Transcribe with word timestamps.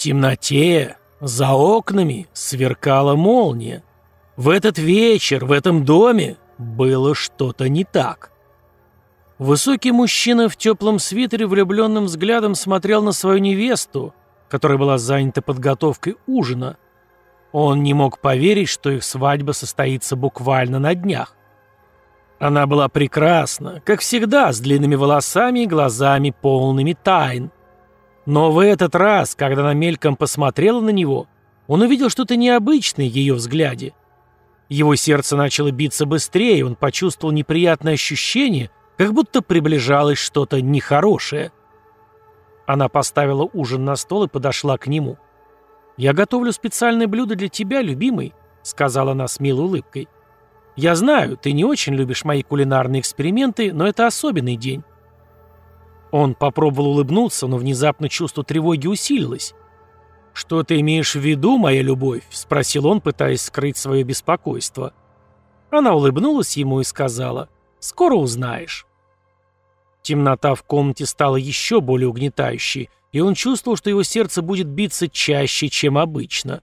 темноте, 0.00 0.96
за 1.20 1.52
окнами, 1.52 2.26
сверкала 2.32 3.14
молния. 3.16 3.82
В 4.36 4.48
этот 4.48 4.78
вечер, 4.78 5.44
в 5.44 5.52
этом 5.52 5.84
доме 5.84 6.38
было 6.56 7.14
что-то 7.14 7.68
не 7.68 7.84
так. 7.84 8.30
Высокий 9.38 9.92
мужчина 9.92 10.48
в 10.48 10.56
теплом 10.56 10.98
свитере 10.98 11.46
влюбленным 11.46 12.06
взглядом 12.06 12.54
смотрел 12.54 13.02
на 13.02 13.12
свою 13.12 13.38
невесту, 13.38 14.14
которая 14.48 14.78
была 14.78 14.96
занята 14.96 15.42
подготовкой 15.42 16.16
ужина. 16.26 16.78
Он 17.52 17.82
не 17.82 17.92
мог 17.92 18.20
поверить, 18.20 18.68
что 18.68 18.90
их 18.90 19.04
свадьба 19.04 19.52
состоится 19.52 20.16
буквально 20.16 20.78
на 20.78 20.94
днях. 20.94 21.36
Она 22.38 22.66
была 22.66 22.88
прекрасна, 22.88 23.82
как 23.84 24.00
всегда, 24.00 24.52
с 24.52 24.60
длинными 24.60 24.94
волосами 24.94 25.60
и 25.60 25.66
глазами, 25.66 26.34
полными 26.40 26.94
тайн. 26.94 27.50
Но 28.26 28.52
в 28.52 28.58
этот 28.58 28.94
раз, 28.94 29.34
когда 29.34 29.62
она 29.62 29.74
мельком 29.74 30.16
посмотрела 30.16 30.80
на 30.80 30.90
него, 30.90 31.26
он 31.66 31.82
увидел 31.82 32.10
что-то 32.10 32.36
необычное 32.36 33.08
в 33.08 33.12
ее 33.12 33.34
взгляде. 33.34 33.92
Его 34.68 34.94
сердце 34.94 35.36
начало 35.36 35.70
биться 35.70 36.06
быстрее, 36.06 36.64
он 36.64 36.76
почувствовал 36.76 37.32
неприятное 37.32 37.94
ощущение, 37.94 38.70
как 38.96 39.12
будто 39.12 39.42
приближалось 39.42 40.18
что-то 40.18 40.60
нехорошее. 40.60 41.52
Она 42.66 42.88
поставила 42.88 43.48
ужин 43.52 43.84
на 43.84 43.96
стол 43.96 44.24
и 44.24 44.28
подошла 44.28 44.78
к 44.78 44.86
нему. 44.86 45.18
«Я 45.96 46.12
готовлю 46.12 46.52
специальное 46.52 47.08
блюдо 47.08 47.34
для 47.34 47.48
тебя, 47.48 47.82
любимый»,— 47.82 48.32
сказала 48.62 49.12
она 49.12 49.26
с 49.26 49.40
милой 49.40 49.64
улыбкой. 49.64 50.08
«Я 50.76 50.94
знаю, 50.94 51.36
ты 51.36 51.52
не 51.52 51.64
очень 51.64 51.94
любишь 51.94 52.24
мои 52.24 52.42
кулинарные 52.42 53.00
эксперименты, 53.00 53.72
но 53.72 53.86
это 53.88 54.06
особенный 54.06 54.56
день». 54.56 54.84
Он 56.10 56.34
попробовал 56.34 56.90
улыбнуться, 56.90 57.46
но 57.46 57.56
внезапно 57.56 58.08
чувство 58.08 58.42
тревоги 58.42 58.86
усилилось. 58.86 59.54
«Что 60.32 60.62
ты 60.62 60.80
имеешь 60.80 61.14
в 61.14 61.20
виду, 61.20 61.58
моя 61.58 61.82
любовь?»— 61.82 62.22
спросил 62.30 62.86
он, 62.86 63.00
пытаясь 63.00 63.42
скрыть 63.42 63.76
свое 63.76 64.02
беспокойство. 64.02 64.94
Она 65.70 65.94
улыбнулась 65.94 66.56
ему 66.56 66.80
и 66.80 66.84
сказала, 66.84 67.48
«Скоро 67.78 68.14
узнаешь». 68.14 68.86
Темнота 70.02 70.54
в 70.54 70.62
комнате 70.62 71.06
стала 71.06 71.36
еще 71.36 71.80
более 71.80 72.08
угнетающей, 72.08 72.90
и 73.12 73.20
он 73.20 73.34
чувствовал, 73.34 73.76
что 73.76 73.90
его 73.90 74.02
сердце 74.02 74.40
будет 74.40 74.66
биться 74.66 75.08
чаще, 75.08 75.68
чем 75.68 75.98
обычно. 75.98 76.62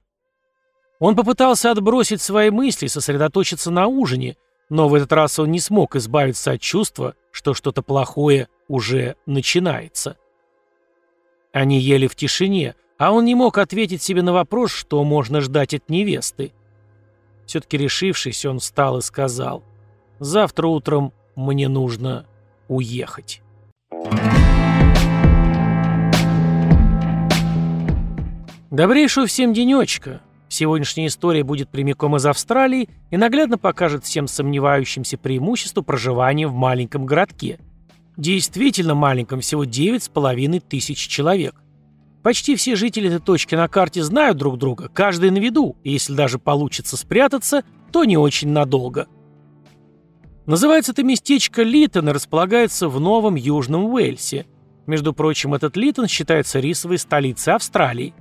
Он 1.00 1.16
попытался 1.16 1.72
отбросить 1.72 2.22
свои 2.22 2.50
мысли, 2.50 2.88
сосредоточиться 2.88 3.70
на 3.70 3.88
ужине, 3.88 4.38
но 4.70 4.88
в 4.88 4.94
этот 4.94 5.12
раз 5.14 5.40
он 5.40 5.52
не 5.52 5.60
смог 5.60 5.96
избавиться 5.96 6.52
от 6.52 6.62
чувства, 6.62 7.16
что 7.32 7.54
что-то 7.54 7.82
плохое 7.82 8.48
уже 8.68 9.16
начинается. 9.26 10.18
Они 11.54 11.80
ели 11.80 12.08
в 12.08 12.16
тишине, 12.16 12.76
а 12.98 13.12
он 13.12 13.26
не 13.26 13.36
мог 13.36 13.58
ответить 13.58 14.02
себе 14.02 14.22
на 14.22 14.34
вопрос, 14.34 14.72
что 14.72 15.04
можно 15.04 15.42
ждать 15.42 15.73
от 15.73 15.90
невесты. 15.90 16.54
Все-таки 17.45 17.78
решившись, 17.78 18.45
он 18.45 18.60
встал 18.60 18.98
и 18.98 19.02
сказал, 19.02 19.64
«Завтра 20.20 20.68
утром 20.68 21.14
мне 21.36 21.70
нужно 21.70 22.26
уехать». 22.68 23.42
Добрейшего 28.70 29.28
всем 29.28 29.54
денечка. 29.54 30.22
Сегодняшняя 30.50 31.08
история 31.08 31.44
будет 31.44 31.70
прямиком 31.70 32.16
из 32.16 32.26
Австралии 32.26 32.90
и 33.12 33.17
наглядно 33.17 33.58
покажет 33.58 34.06
всем 34.06 34.28
сомневающимся 34.28 35.17
преимущество 35.17 35.81
проживания 35.81 36.48
в 36.48 36.54
маленьком 36.54 37.06
городке. 37.06 37.59
Действительно 38.16 38.95
маленьком, 38.95 39.42
всего 39.42 39.66
9,5 39.66 40.64
тысяч 40.67 41.08
человек. 41.08 41.56
Почти 42.23 42.56
все 42.56 42.76
жители 42.76 43.08
этой 43.09 43.23
точки 43.23 43.56
на 43.56 43.67
карте 43.67 44.04
знают 44.04 44.38
друг 44.38 44.58
друга, 44.58 44.89
каждый 44.89 45.31
на 45.31 45.38
виду, 45.38 45.78
и 45.84 45.92
если 45.92 46.14
даже 46.14 46.39
получится 46.39 46.98
спрятаться, 46.98 47.64
то 47.92 48.04
не 48.04 48.17
очень 48.17 48.49
надолго. 48.49 49.08
Называется 50.45 50.93
это 50.93 51.04
местечко 51.04 51.61
Литон 51.61 52.10
и 52.10 52.14
располагается 52.14 52.88
в 52.88 52.99
Новом 52.99 53.36
Южном 53.36 53.86
Уэльсе. 53.86 54.45
Между 54.88 55.14
прочим, 55.14 55.54
этот 55.54 55.76
Литон 55.76 56.08
считается 56.08 56.60
рисовой 56.60 56.98
столицей 56.98 57.54
Австралии. 57.54 58.14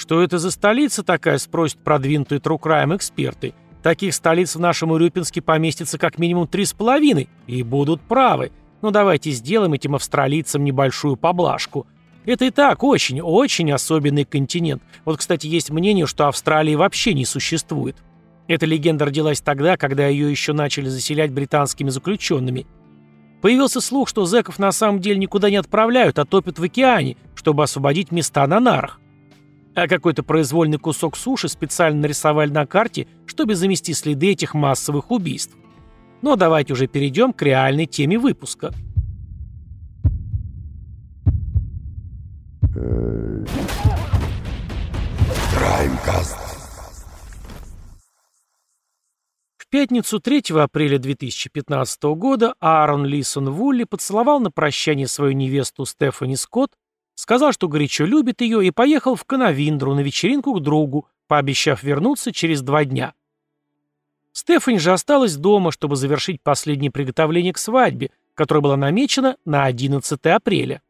Что 0.00 0.22
это 0.22 0.38
за 0.38 0.50
столица 0.50 1.02
такая, 1.02 1.36
спросят 1.36 1.76
продвинутые 1.84 2.40
трукраем 2.40 2.96
эксперты. 2.96 3.52
Таких 3.82 4.14
столиц 4.14 4.56
в 4.56 4.58
нашем 4.58 4.92
Урюпинске 4.92 5.42
поместится 5.42 5.98
как 5.98 6.16
минимум 6.16 6.48
три 6.48 6.64
с 6.64 6.72
половиной, 6.72 7.28
и 7.46 7.62
будут 7.62 8.00
правы. 8.00 8.50
Но 8.80 8.88
ну, 8.88 8.92
давайте 8.92 9.30
сделаем 9.30 9.74
этим 9.74 9.94
австралийцам 9.94 10.64
небольшую 10.64 11.16
поблажку. 11.16 11.86
Это 12.24 12.46
и 12.46 12.50
так 12.50 12.82
очень, 12.82 13.20
очень 13.20 13.70
особенный 13.72 14.24
континент. 14.24 14.82
Вот, 15.04 15.18
кстати, 15.18 15.46
есть 15.46 15.68
мнение, 15.68 16.06
что 16.06 16.28
Австралии 16.28 16.76
вообще 16.76 17.12
не 17.12 17.26
существует. 17.26 17.96
Эта 18.48 18.64
легенда 18.64 19.04
родилась 19.04 19.42
тогда, 19.42 19.76
когда 19.76 20.06
ее 20.06 20.30
еще 20.30 20.54
начали 20.54 20.88
заселять 20.88 21.30
британскими 21.30 21.90
заключенными. 21.90 22.66
Появился 23.42 23.82
слух, 23.82 24.08
что 24.08 24.24
зэков 24.24 24.58
на 24.58 24.72
самом 24.72 25.00
деле 25.00 25.18
никуда 25.18 25.50
не 25.50 25.56
отправляют, 25.56 26.18
а 26.18 26.24
топят 26.24 26.58
в 26.58 26.62
океане, 26.62 27.18
чтобы 27.34 27.64
освободить 27.64 28.12
места 28.12 28.46
на 28.46 28.60
нарах 28.60 28.99
а 29.80 29.88
какой-то 29.88 30.22
произвольный 30.22 30.78
кусок 30.78 31.16
суши 31.16 31.48
специально 31.48 32.02
нарисовали 32.02 32.50
на 32.50 32.66
карте, 32.66 33.06
чтобы 33.24 33.54
замести 33.54 33.94
следы 33.94 34.32
этих 34.32 34.52
массовых 34.52 35.10
убийств. 35.10 35.56
Но 36.20 36.36
давайте 36.36 36.74
уже 36.74 36.86
перейдем 36.86 37.32
к 37.32 37.40
реальной 37.40 37.86
теме 37.86 38.18
выпуска. 38.18 38.72
В 49.56 49.66
пятницу 49.70 50.20
3 50.20 50.42
апреля 50.56 50.98
2015 50.98 52.02
года 52.16 52.54
Аарон 52.60 53.06
Лисон 53.06 53.48
Вулли 53.50 53.84
поцеловал 53.84 54.40
на 54.40 54.50
прощание 54.50 55.06
свою 55.06 55.32
невесту 55.32 55.86
Стефани 55.86 56.36
Скотт 56.36 56.72
Сказал, 57.20 57.52
что 57.52 57.68
горячо 57.68 58.06
любит 58.06 58.40
ее, 58.40 58.66
и 58.66 58.70
поехал 58.70 59.14
в 59.14 59.26
Канавиндру 59.26 59.94
на 59.94 60.00
вечеринку 60.00 60.54
к 60.54 60.62
другу, 60.62 61.06
пообещав 61.28 61.82
вернуться 61.82 62.32
через 62.32 62.62
два 62.62 62.86
дня. 62.86 63.12
Стефани 64.32 64.78
же 64.78 64.90
осталась 64.90 65.36
дома, 65.36 65.70
чтобы 65.70 65.96
завершить 65.96 66.40
последнее 66.40 66.90
приготовление 66.90 67.52
к 67.52 67.58
свадьбе, 67.58 68.10
которая 68.32 68.62
была 68.62 68.78
намечена 68.78 69.36
на 69.44 69.66
11 69.66 70.18
апреля. 70.28 70.80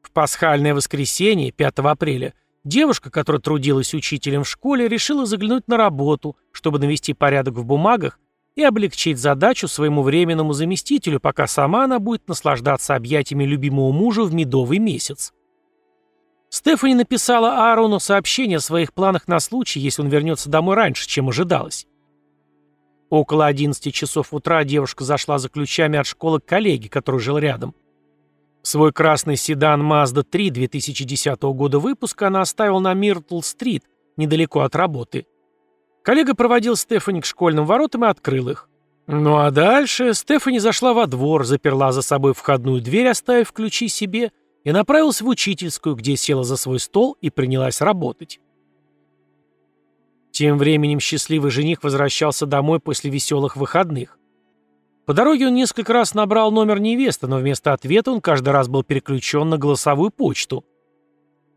В 0.00 0.10
пасхальное 0.12 0.74
воскресенье, 0.74 1.52
5 1.52 1.80
апреля, 1.80 2.32
девушка, 2.64 3.10
которая 3.10 3.42
трудилась 3.42 3.92
учителем 3.92 4.44
в 4.44 4.48
школе, 4.48 4.88
решила 4.88 5.26
заглянуть 5.26 5.68
на 5.68 5.76
работу, 5.76 6.38
чтобы 6.52 6.78
навести 6.78 7.12
порядок 7.12 7.56
в 7.56 7.66
бумагах 7.66 8.18
и 8.56 8.62
облегчить 8.62 9.18
задачу 9.18 9.66
своему 9.68 10.02
временному 10.02 10.52
заместителю, 10.52 11.20
пока 11.20 11.46
сама 11.46 11.84
она 11.84 11.98
будет 11.98 12.28
наслаждаться 12.28 12.94
объятиями 12.94 13.44
любимого 13.44 13.90
мужа 13.92 14.22
в 14.22 14.32
медовый 14.32 14.78
месяц. 14.78 15.32
Стефани 16.50 16.94
написала 16.94 17.70
Аарону 17.70 17.98
сообщение 17.98 18.58
о 18.58 18.60
своих 18.60 18.92
планах 18.92 19.26
на 19.26 19.40
случай, 19.40 19.80
если 19.80 20.02
он 20.02 20.08
вернется 20.08 20.48
домой 20.48 20.76
раньше, 20.76 21.08
чем 21.08 21.28
ожидалось. 21.28 21.86
Около 23.10 23.46
11 23.46 23.92
часов 23.92 24.32
утра 24.32 24.62
девушка 24.64 25.02
зашла 25.02 25.38
за 25.38 25.48
ключами 25.48 25.98
от 25.98 26.06
школы 26.06 26.40
к 26.40 26.46
коллеге, 26.46 26.88
который 26.88 27.20
жил 27.20 27.38
рядом. 27.38 27.74
Свой 28.62 28.92
красный 28.92 29.36
седан 29.36 29.82
Mazda 29.82 30.22
3 30.22 30.50
2010 30.50 31.42
года 31.42 31.80
выпуска 31.80 32.28
она 32.28 32.40
оставила 32.40 32.78
на 32.78 32.94
Миртл-стрит, 32.94 33.82
недалеко 34.16 34.60
от 34.60 34.74
работы. 34.76 35.26
Коллега 36.04 36.34
проводил 36.34 36.76
Стефани 36.76 37.22
к 37.22 37.24
школьным 37.24 37.64
воротам 37.64 38.04
и 38.04 38.08
открыл 38.08 38.50
их. 38.50 38.68
Ну 39.06 39.38
а 39.38 39.50
дальше 39.50 40.12
Стефани 40.12 40.58
зашла 40.58 40.92
во 40.92 41.06
двор, 41.06 41.44
заперла 41.44 41.92
за 41.92 42.02
собой 42.02 42.34
входную 42.34 42.82
дверь, 42.82 43.08
оставив 43.08 43.52
ключи 43.52 43.88
себе, 43.88 44.30
и 44.64 44.72
направилась 44.72 45.22
в 45.22 45.26
учительскую, 45.26 45.94
где 45.96 46.16
села 46.16 46.44
за 46.44 46.56
свой 46.56 46.78
стол 46.78 47.16
и 47.20 47.30
принялась 47.30 47.80
работать. 47.80 48.38
Тем 50.30 50.58
временем 50.58 51.00
счастливый 51.00 51.50
жених 51.50 51.82
возвращался 51.82 52.44
домой 52.44 52.80
после 52.80 53.10
веселых 53.10 53.56
выходных. 53.56 54.18
По 55.06 55.14
дороге 55.14 55.46
он 55.46 55.54
несколько 55.54 55.92
раз 55.92 56.14
набрал 56.14 56.50
номер 56.50 56.80
невесты, 56.80 57.26
но 57.26 57.38
вместо 57.38 57.72
ответа 57.72 58.10
он 58.10 58.20
каждый 58.20 58.50
раз 58.50 58.68
был 58.68 58.82
переключен 58.82 59.48
на 59.48 59.58
голосовую 59.58 60.10
почту. 60.10 60.64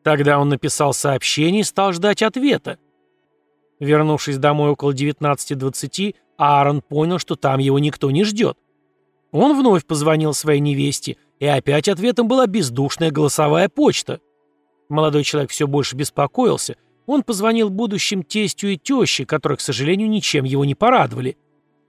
Тогда 0.04 0.39
он 0.39 0.50
написал 0.50 0.94
сообщение 0.94 1.62
и 1.62 1.66
стал 1.66 1.92
ждать 1.92 2.22
ответа. 2.22 2.77
Вернувшись 3.79 4.38
домой 4.38 4.71
около 4.71 4.91
19.20, 4.91 6.15
Аарон 6.38 6.81
понял, 6.81 7.19
что 7.19 7.35
там 7.35 7.59
его 7.59 7.79
никто 7.79 8.09
не 8.12 8.24
ждет. 8.24 8.57
Он 9.31 9.57
вновь 9.57 9.85
позвонил 9.85 10.33
своей 10.33 10.59
невесте, 10.59 11.18
и 11.39 11.45
опять 11.45 11.88
ответом 11.88 12.27
была 12.27 12.47
бездушная 12.47 13.12
голосовая 13.12 13.69
почта. 13.69 14.19
Молодой 14.89 15.24
человек 15.24 15.51
все 15.51 15.68
больше 15.68 15.95
беспокоился. 15.95 16.77
Он 17.06 17.24
позвонил 17.24 17.69
будущим 17.69 18.24
тестю 18.24 18.69
и 18.69 18.77
теще, 18.77 19.25
которые, 19.25 19.57
к 19.57 19.62
сожалению, 19.62 20.09
ничем 20.09 20.44
его 20.44 20.65
не 20.65 20.75
порадовали. 20.75 21.38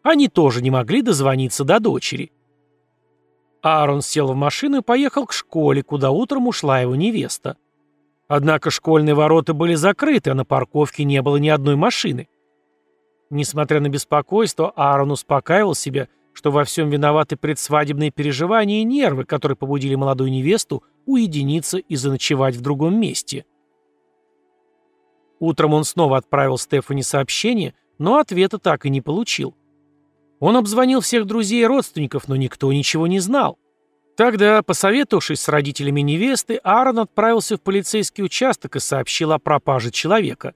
Они 0.02 0.29
тоже 0.29 0.62
не 0.62 0.70
могли 0.70 1.02
дозвониться 1.02 1.64
до 1.64 1.81
дочери. 1.81 2.32
Аарон 3.62 4.02
сел 4.02 4.29
в 4.29 4.37
машину 4.37 4.79
и 4.79 4.82
поехал 4.82 5.26
к 5.26 5.32
школе, 5.32 5.82
куда 5.82 6.11
утром 6.11 6.46
ушла 6.46 6.81
его 6.81 6.94
невеста. 6.94 7.56
Однако 8.29 8.71
школьные 8.71 9.15
ворота 9.15 9.55
были 9.55 9.75
закрыты, 9.75 10.31
а 10.31 10.35
на 10.35 10.45
парковке 10.45 11.05
не 11.05 11.23
было 11.23 11.39
ни 11.39 11.49
одной 11.49 11.77
машины. 11.77 12.29
Несмотря 13.31 13.81
на 13.81 13.89
беспокойство, 13.89 14.71
Аарон 14.77 15.11
успокаивал 15.11 15.75
себя, 15.75 16.09
что 16.35 16.51
во 16.51 16.65
всем 16.65 16.91
виноваты 16.91 17.37
предсвадебные 17.37 18.11
переживания 18.11 18.83
и 18.83 18.85
нервы, 18.85 19.25
которые 19.25 19.57
побудили 19.57 19.95
молодую 19.95 20.31
невесту 20.31 20.85
уединиться 21.07 21.79
и 21.79 21.97
заночевать 21.97 22.55
в 22.55 22.61
другом 22.61 23.01
месте. 23.01 23.47
Утром 25.41 25.73
он 25.73 25.85
снова 25.85 26.19
отправил 26.19 26.59
Стефани 26.59 27.03
сообщение, 27.03 27.75
но 27.99 28.19
ответа 28.19 28.59
так 28.59 28.85
и 28.85 28.91
не 28.91 29.01
получил. 29.01 29.57
Он 30.39 30.57
обзвонил 30.57 31.01
всех 31.01 31.27
друзей 31.27 31.63
и 31.63 31.67
родственников, 31.67 32.29
но 32.29 32.37
никто 32.37 32.73
ничего 32.73 33.07
не 33.07 33.21
знал. 33.21 33.59
Тогда, 34.19 34.65
посоветовавшись 34.65 35.41
с 35.41 35.49
родителями 35.49 36.00
невесты, 36.00 36.56
Аарон 36.65 36.99
отправился 36.99 37.56
в 37.56 37.61
полицейский 37.61 38.25
участок 38.25 38.75
и 38.75 38.81
сообщил 38.81 39.31
о 39.31 39.38
пропаже 39.38 39.93
человека. 39.93 40.55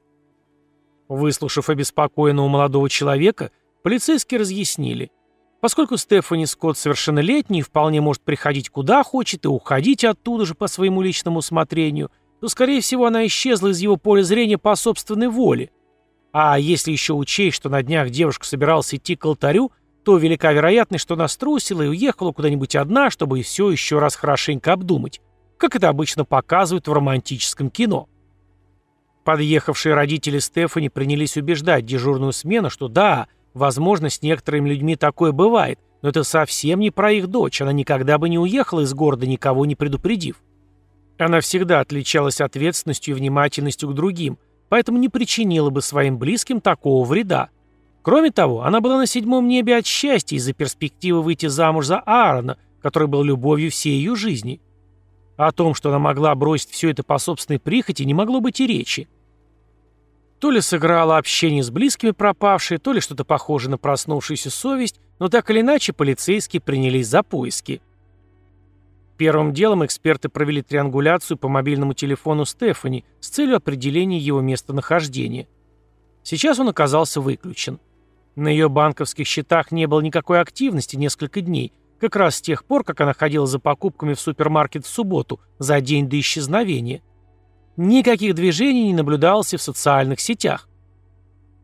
Выслушав 1.09 1.70
обеспокоенного 1.70 2.49
молодого 2.49 2.91
человека, 2.91 3.53
полицейские 3.85 4.41
разъяснили. 4.41 5.12
Поскольку 5.61 5.97
Стефани 5.97 6.47
Скотт 6.47 6.76
совершеннолетний 6.76 7.61
и 7.61 7.62
вполне 7.62 8.00
может 8.00 8.25
приходить 8.25 8.69
куда 8.69 9.05
хочет 9.05 9.44
и 9.44 9.49
уходить 9.49 10.03
оттуда 10.03 10.44
же 10.44 10.56
по 10.56 10.67
своему 10.67 11.00
личному 11.00 11.38
усмотрению, 11.38 12.11
то, 12.41 12.49
скорее 12.49 12.81
всего, 12.81 13.06
она 13.06 13.25
исчезла 13.26 13.69
из 13.69 13.79
его 13.79 13.97
поля 13.97 14.25
зрения 14.25 14.58
по 14.58 14.75
собственной 14.75 15.29
воле. 15.29 15.70
А 16.32 16.58
если 16.58 16.91
еще 16.91 17.12
учесть, 17.12 17.58
что 17.58 17.69
на 17.69 17.85
днях 17.85 18.11
девушка 18.11 18.44
собиралась 18.44 18.93
идти 18.93 19.15
к 19.15 19.25
алтарю, 19.25 19.70
то 20.05 20.17
велика 20.17 20.53
вероятность, 20.53 21.03
что 21.03 21.15
она 21.15 21.29
струсила 21.29 21.83
и 21.83 21.89
уехала 21.89 22.33
куда-нибудь 22.33 22.77
одна, 22.77 23.11
чтобы 23.11 23.43
все 23.43 23.71
еще 23.71 23.99
раз 23.99 24.17
хорошенько 24.17 24.73
обдумать, 24.73 25.21
как 25.57 25.77
это 25.77 25.89
обычно 25.89 26.25
показывают 26.25 26.89
в 26.89 26.93
романтическом 26.93 27.71
кино. 27.71 28.09
Подъехавшие 29.25 29.95
родители 29.95 30.41
Стефани 30.41 30.89
принялись 30.89 31.37
убеждать 31.37 31.87
дежурную 31.87 32.33
смену, 32.33 32.71
что 32.71 32.89
да, 32.89 33.29
возможно, 33.55 34.11
с 34.11 34.23
некоторыми 34.23 34.71
людьми 34.71 34.97
такое 34.97 35.31
бывает, 35.31 35.79
но 36.03 36.09
это 36.09 36.25
совсем 36.25 36.81
не 36.81 36.91
про 36.91 37.13
их 37.13 37.29
дочь, 37.29 37.63
она 37.63 37.73
никогда 37.73 38.19
бы 38.19 38.29
не 38.29 38.39
уехала 38.39 38.81
из 38.81 38.93
города, 38.93 39.27
никого 39.27 39.65
не 39.65 39.77
предупредив. 39.77 40.43
Она 41.19 41.41
всегда 41.41 41.79
отличалась 41.79 42.41
ответственностью 42.41 43.15
и 43.15 43.19
внимательностью 43.19 43.89
к 43.89 43.95
другим, 43.95 44.39
поэтому 44.69 44.99
не 44.99 45.09
причинила 45.09 45.71
бы 45.71 45.81
своим 45.81 46.19
близким 46.19 46.61
такого 46.61 47.07
вреда. 47.07 47.51
Кроме 48.03 48.33
того, 48.33 48.65
она 48.65 48.81
была 48.81 48.99
на 48.99 49.07
седьмом 49.07 49.47
небе 49.47 49.77
от 49.77 49.87
счастья 49.87 50.37
из-за 50.37 50.53
перспективы 50.53 51.23
выйти 51.23 51.47
замуж 51.47 51.87
за 51.87 52.01
Аарона, 52.01 52.59
который 52.81 53.07
был 53.07 53.23
любовью 53.23 53.71
всей 53.71 53.97
ее 53.97 54.17
жизни. 54.17 54.61
О 55.37 55.53
том, 55.53 55.75
что 55.75 55.89
она 55.89 56.01
могла 56.01 56.35
бросить 56.35 56.71
все 56.71 56.91
это 56.91 57.05
по 57.05 57.19
собственной 57.19 57.61
прихоти, 57.61 58.03
не 58.03 58.13
могло 58.13 58.41
быть 58.41 58.61
и 58.61 58.67
речи. 58.67 59.09
То 60.41 60.51
ли 60.51 60.61
сыграло 60.61 61.17
общение 61.17 61.63
с 61.63 61.71
близкими 61.71 62.11
пропавшей, 62.11 62.79
то 62.79 62.93
ли 62.93 63.01
что-то 63.01 63.25
похожее 63.25 63.71
на 63.71 63.79
проснувшуюся 63.79 64.51
совесть, 64.51 65.01
но 65.21 65.29
так 65.29 65.49
или 65.51 65.61
иначе 65.61 65.93
полицейские 65.93 66.61
принялись 66.61 67.07
за 67.07 67.23
поиски. 67.23 67.81
Первым 69.17 69.53
делом 69.53 69.85
эксперты 69.85 70.29
провели 70.29 70.63
триангуляцию 70.63 71.39
по 71.39 71.47
мобильному 71.47 71.95
телефону 71.95 72.45
Стефани 72.45 73.05
с 73.21 73.29
целью 73.29 73.57
определения 73.57 74.19
его 74.19 74.41
местонахождения. 74.41 75.47
Сейчас 76.25 76.59
он 76.59 76.69
оказался 76.69 77.21
выключен. 77.21 77.79
На 78.34 78.49
ее 78.49 78.69
банковских 78.69 79.26
счетах 79.26 79.73
не 79.73 79.87
было 79.87 80.00
никакой 80.00 80.40
активности 80.40 80.96
несколько 80.96 81.40
дней, 81.40 81.73
как 82.00 82.17
раз 82.17 82.37
с 82.37 82.40
тех 82.40 82.64
пор, 82.64 82.82
как 82.82 83.00
она 83.00 83.12
ходила 83.12 83.46
за 83.46 83.58
покупками 83.58 84.14
в 84.14 84.20
супермаркет 84.20 84.87
в 84.87 84.88
субботу, 84.88 85.40
за 85.58 85.81
день 85.81 86.08
до 86.08 86.19
исчезновения. 86.19 87.02
Никаких 87.76 88.34
движений 88.34 88.84
не 88.84 88.94
наблюдалось 88.94 89.55
и 89.55 89.56
в 89.56 89.62
социальных 89.62 90.20
сетях. 90.20 90.69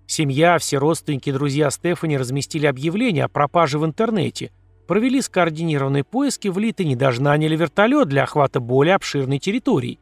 Семья, 0.06 0.58
все 0.58 0.78
родственники 0.78 1.28
и 1.28 1.32
друзья 1.32 1.70
Стефани 1.70 2.16
разместили 2.16 2.66
объявление 2.66 3.24
о 3.24 3.28
пропаже 3.28 3.78
в 3.78 3.84
интернете, 3.84 4.52
провели 4.86 5.20
скоординированные 5.20 6.04
поиски 6.04 6.48
в 6.48 6.58
Литоне, 6.58 6.96
даже 6.96 7.20
наняли 7.20 7.56
вертолет 7.56 8.08
для 8.08 8.22
охвата 8.22 8.58
более 8.58 8.94
обширной 8.94 9.38
территории. 9.38 10.00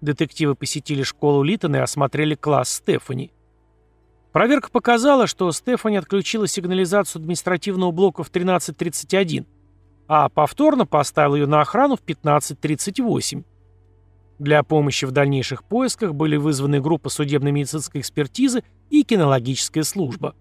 Детективы 0.00 0.54
посетили 0.54 1.02
школу 1.02 1.42
Литона 1.42 1.76
и 1.76 1.80
осмотрели 1.80 2.34
класс 2.34 2.70
Стефани. 2.70 3.30
Проверка 4.32 4.70
показала, 4.70 5.26
что 5.26 5.50
Стефани 5.50 5.96
отключила 5.96 6.46
сигнализацию 6.46 7.20
административного 7.20 7.90
блока 7.90 8.22
в 8.22 8.30
13.31, 8.30 9.46
а 10.06 10.28
повторно 10.28 10.86
поставила 10.86 11.34
ее 11.36 11.46
на 11.46 11.60
охрану 11.60 11.96
в 11.96 12.02
15.38. 12.02 13.44
Для 14.38 14.62
помощи 14.62 15.04
в 15.04 15.10
дальнейших 15.10 15.64
поисках 15.64 16.14
были 16.14 16.36
вызваны 16.36 16.80
группа 16.80 17.10
судебно-медицинской 17.10 18.00
экспертизы 18.00 18.62
и 18.88 19.02
кинологическая 19.02 19.82
служба. 19.82 20.34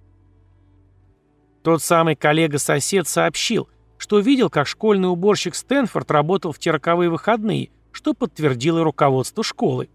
Тот 1.64 1.84
самый 1.84 2.16
коллега-сосед 2.16 3.08
сообщил, 3.08 3.68
что 3.98 4.20
видел, 4.20 4.50
как 4.50 4.68
школьный 4.68 5.10
уборщик 5.10 5.56
Стэнфорд 5.56 6.10
работал 6.12 6.54
в 6.54 6.60
те 6.60 6.72
роковые 6.72 7.10
выходные, 7.10 7.72
что 7.92 8.14
подтвердило 8.14 8.84
руководство 8.84 9.44
школы. 9.44 9.90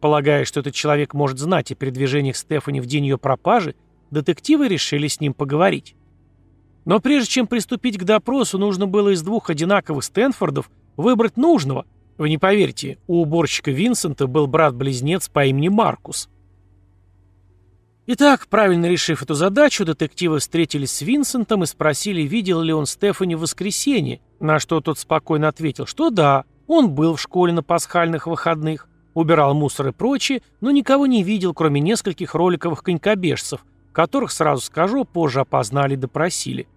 Полагая, 0.00 0.44
что 0.44 0.60
этот 0.60 0.74
человек 0.74 1.14
может 1.14 1.38
знать 1.38 1.72
о 1.72 1.74
передвижениях 1.74 2.36
Стефани 2.36 2.80
в 2.80 2.86
день 2.86 3.06
ее 3.06 3.18
пропажи, 3.18 3.74
детективы 4.10 4.68
решили 4.68 5.08
с 5.08 5.20
ним 5.20 5.34
поговорить. 5.34 5.96
Но 6.84 7.00
прежде 7.00 7.28
чем 7.28 7.46
приступить 7.46 7.98
к 7.98 8.04
допросу, 8.04 8.58
нужно 8.58 8.86
было 8.86 9.10
из 9.10 9.22
двух 9.22 9.50
одинаковых 9.50 10.04
Стэнфордов 10.04 10.70
выбрать 10.96 11.36
нужного. 11.36 11.84
Вы 12.16 12.30
не 12.30 12.38
поверите, 12.38 12.98
у 13.06 13.20
уборщика 13.20 13.70
Винсента 13.70 14.26
был 14.26 14.46
брат-близнец 14.46 15.28
по 15.28 15.44
имени 15.44 15.68
Маркус. 15.68 16.28
Итак, 18.06 18.46
правильно 18.48 18.86
решив 18.86 19.22
эту 19.22 19.34
задачу, 19.34 19.84
детективы 19.84 20.38
встретились 20.38 20.92
с 20.92 21.02
Винсентом 21.02 21.62
и 21.62 21.66
спросили, 21.66 22.22
видел 22.22 22.62
ли 22.62 22.72
он 22.72 22.86
Стефани 22.86 23.34
в 23.34 23.40
воскресенье, 23.40 24.20
на 24.40 24.58
что 24.58 24.80
тот 24.80 24.98
спокойно 24.98 25.48
ответил, 25.48 25.84
что 25.84 26.08
да, 26.08 26.44
он 26.66 26.94
был 26.94 27.16
в 27.16 27.20
школе 27.20 27.52
на 27.52 27.62
пасхальных 27.62 28.26
выходных, 28.26 28.88
убирал 29.18 29.52
мусор 29.52 29.88
и 29.88 29.92
прочее, 29.92 30.42
но 30.60 30.70
никого 30.70 31.06
не 31.06 31.22
видел, 31.22 31.52
кроме 31.52 31.80
нескольких 31.80 32.34
роликовых 32.34 32.82
конькобежцев, 32.82 33.64
которых, 33.92 34.30
сразу 34.30 34.62
скажу, 34.62 35.04
позже 35.04 35.40
опознали 35.40 35.94
и 35.94 35.96
допросили. 35.96 36.68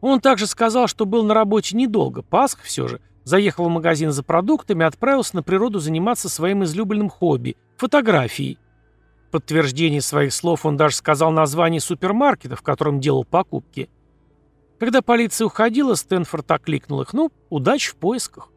Он 0.00 0.20
также 0.20 0.46
сказал, 0.46 0.88
что 0.88 1.06
был 1.06 1.22
на 1.24 1.32
работе 1.32 1.76
недолго, 1.76 2.22
Пасх 2.22 2.62
все 2.62 2.88
же, 2.88 3.00
заехал 3.22 3.66
в 3.66 3.70
магазин 3.70 4.10
за 4.10 4.24
продуктами 4.24 4.82
и 4.82 4.86
отправился 4.86 5.36
на 5.36 5.42
природу 5.44 5.78
заниматься 5.78 6.28
своим 6.28 6.64
излюбленным 6.64 7.08
хобби– 7.08 7.56
фотографией. 7.76 8.58
В 9.28 9.30
подтверждение 9.30 10.00
своих 10.00 10.32
слов 10.32 10.66
он 10.66 10.76
даже 10.76 10.96
сказал 10.96 11.30
название 11.30 11.80
супермаркета, 11.80 12.56
в 12.56 12.62
котором 12.62 12.98
делал 12.98 13.24
покупки. 13.24 13.88
Когда 14.80 15.02
полиция 15.02 15.46
уходила, 15.46 15.94
Стэнфорд 15.94 16.50
окликнул 16.50 17.02
их, 17.02 17.12
ну, 17.12 17.30
удачи 17.48 17.92
в 17.92 17.96
поисках. 17.96 18.48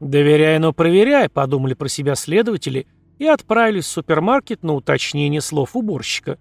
«Доверяй, 0.00 0.58
но 0.58 0.72
проверяй»,— 0.72 1.28
подумали 1.30 1.74
про 1.74 1.88
себя 1.88 2.14
следователи 2.14 2.86
и 3.18 3.26
отправились 3.26 3.84
в 3.84 3.88
супермаркет 3.88 4.62
на 4.62 4.72
уточнение 4.72 5.42
слов 5.42 5.76
уборщика. 5.76 6.38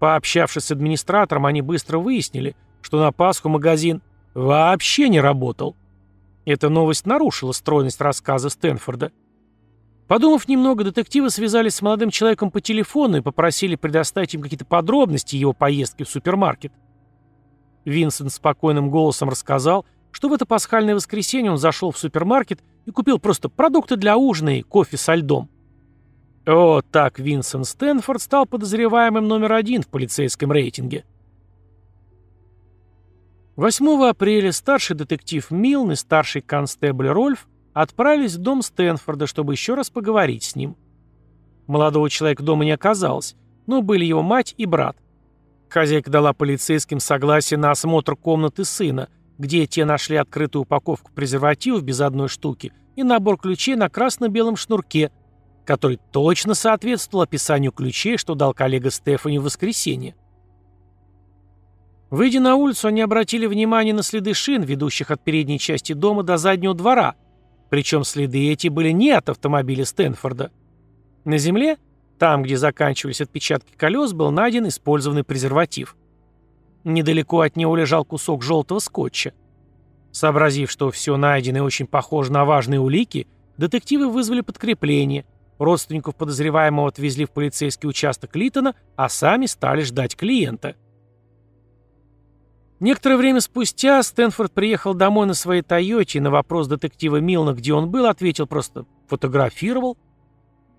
Пообщавшись 0.00 0.64
с 0.64 0.70
администратором, 0.72 1.46
они 1.46 1.62
быстро 1.62 1.98
выяснили, 1.98 2.56
что 2.82 3.00
на 3.00 3.12
Пасху 3.12 3.48
магазин 3.48 4.02
вообще 4.34 5.08
не 5.08 5.20
работал. 5.20 5.76
Эта 6.44 6.68
новость 6.68 7.06
нарушила 7.06 7.52
стройность 7.52 8.00
рассказа 8.00 8.50
Стэнфорда. 8.50 9.12
Подумав 10.08 10.48
немного, 10.48 10.84
детективы 10.84 11.30
связались 11.30 11.76
с 11.76 11.82
молодым 11.82 12.10
человеком 12.10 12.50
по 12.50 12.60
телефону 12.60 13.18
и 13.18 13.22
попросили 13.22 13.76
предоставить 13.76 14.34
им 14.34 14.42
какие-то 14.42 14.66
подробности 14.66 15.36
его 15.36 15.54
поездки 15.54 16.02
в 16.02 16.10
супермаркет. 16.10 16.72
Винсент 17.84 18.32
спокойным 18.32 18.90
голосом 18.90 19.30
рассказал, 19.30 19.86
что 20.14 20.28
в 20.28 20.32
это 20.32 20.46
пасхальное 20.46 20.94
воскресенье 20.94 21.50
он 21.50 21.58
зашел 21.58 21.90
в 21.90 21.98
супермаркет 21.98 22.60
и 22.86 22.92
купил 22.92 23.18
просто 23.18 23.48
продукты 23.48 23.96
для 23.96 24.16
ужина 24.16 24.60
и 24.60 24.62
кофе 24.62 24.96
со 24.96 25.16
льдом. 25.16 25.50
О, 26.46 26.82
так 26.82 27.18
Винсент 27.18 27.66
Стэнфорд 27.66 28.22
стал 28.22 28.46
подозреваемым 28.46 29.26
номер 29.26 29.54
один 29.54 29.82
в 29.82 29.88
полицейском 29.88 30.52
рейтинге. 30.52 31.04
8 33.56 34.04
апреля 34.04 34.52
старший 34.52 34.94
детектив 34.94 35.50
Милн 35.50 35.90
и 35.90 35.96
старший 35.96 36.42
констебль 36.42 37.08
Рольф 37.08 37.48
отправились 37.72 38.36
в 38.36 38.38
дом 38.38 38.62
Стэнфорда, 38.62 39.26
чтобы 39.26 39.54
еще 39.54 39.74
раз 39.74 39.90
поговорить 39.90 40.44
с 40.44 40.54
ним. 40.54 40.76
Молодого 41.66 42.08
человека 42.08 42.44
дома 42.44 42.64
не 42.64 42.70
оказалось, 42.70 43.34
но 43.66 43.82
были 43.82 44.04
его 44.04 44.22
мать 44.22 44.54
и 44.58 44.64
брат. 44.64 44.96
Хозяйка 45.68 46.08
дала 46.08 46.32
полицейским 46.32 47.00
согласие 47.00 47.58
на 47.58 47.72
осмотр 47.72 48.14
комнаты 48.14 48.64
сына– 48.64 49.08
где 49.38 49.66
те 49.66 49.84
нашли 49.84 50.16
открытую 50.16 50.62
упаковку 50.62 51.10
презервативов 51.12 51.82
без 51.82 52.00
одной 52.00 52.28
штуки 52.28 52.72
и 52.96 53.02
набор 53.02 53.38
ключей 53.38 53.74
на 53.74 53.88
красно-белом 53.88 54.56
шнурке, 54.56 55.10
который 55.64 55.98
точно 56.12 56.54
соответствовал 56.54 57.22
описанию 57.22 57.72
ключей, 57.72 58.16
что 58.16 58.34
дал 58.34 58.54
коллега 58.54 58.90
Стефани 58.90 59.38
в 59.38 59.44
воскресенье. 59.44 60.14
Выйдя 62.10 62.38
на 62.38 62.54
улицу, 62.54 62.88
они 62.88 63.00
обратили 63.00 63.46
внимание 63.46 63.92
на 63.92 64.02
следы 64.02 64.34
шин, 64.34 64.62
ведущих 64.62 65.10
от 65.10 65.24
передней 65.24 65.58
части 65.58 65.94
дома 65.94 66.22
до 66.22 66.36
заднего 66.36 66.74
двора, 66.74 67.16
Причем 67.70 68.04
следы 68.04 68.52
эти 68.52 68.68
были 68.68 68.90
не 68.90 69.10
от 69.10 69.28
автомобиля 69.30 69.84
Стэнфорда. 69.84 70.52
На 71.24 71.38
земле, 71.38 71.78
там, 72.20 72.42
где 72.44 72.56
заканчивались 72.56 73.20
отпечатки 73.20 73.72
колес, 73.76 74.12
был 74.12 74.30
найден 74.30 74.68
использованный 74.68 75.24
презерватив. 75.24 75.96
Недалеко 76.84 77.40
от 77.40 77.56
него 77.56 77.74
лежал 77.76 78.04
кусок 78.04 78.42
желтого 78.42 78.78
скотча. 78.78 79.32
Сообразив, 80.12 80.70
что 80.70 80.90
все 80.90 81.16
найденное 81.16 81.62
очень 81.62 81.86
похоже 81.86 82.30
на 82.30 82.44
важные 82.44 82.78
улики, 82.78 83.26
детективы 83.56 84.08
вызвали 84.10 84.42
подкрепление. 84.42 85.24
Родственников 85.58 86.14
подозреваемого 86.14 86.88
отвезли 86.88 87.24
в 87.24 87.30
полицейский 87.30 87.88
участок 87.88 88.36
Литона, 88.36 88.74
а 88.96 89.08
сами 89.08 89.46
стали 89.46 89.82
ждать 89.82 90.14
клиента. 90.14 90.76
Некоторое 92.80 93.16
время 93.16 93.40
спустя 93.40 94.02
Стэнфорд 94.02 94.52
приехал 94.52 94.94
домой 94.94 95.26
на 95.26 95.34
своей 95.34 95.62
«Тойоте» 95.62 96.18
и 96.18 96.20
на 96.20 96.30
вопрос 96.30 96.68
детектива 96.68 97.16
Милна, 97.16 97.54
где 97.54 97.72
он 97.72 97.90
был, 97.90 98.06
ответил 98.06 98.46
просто 98.46 98.84
«фотографировал». 99.08 99.96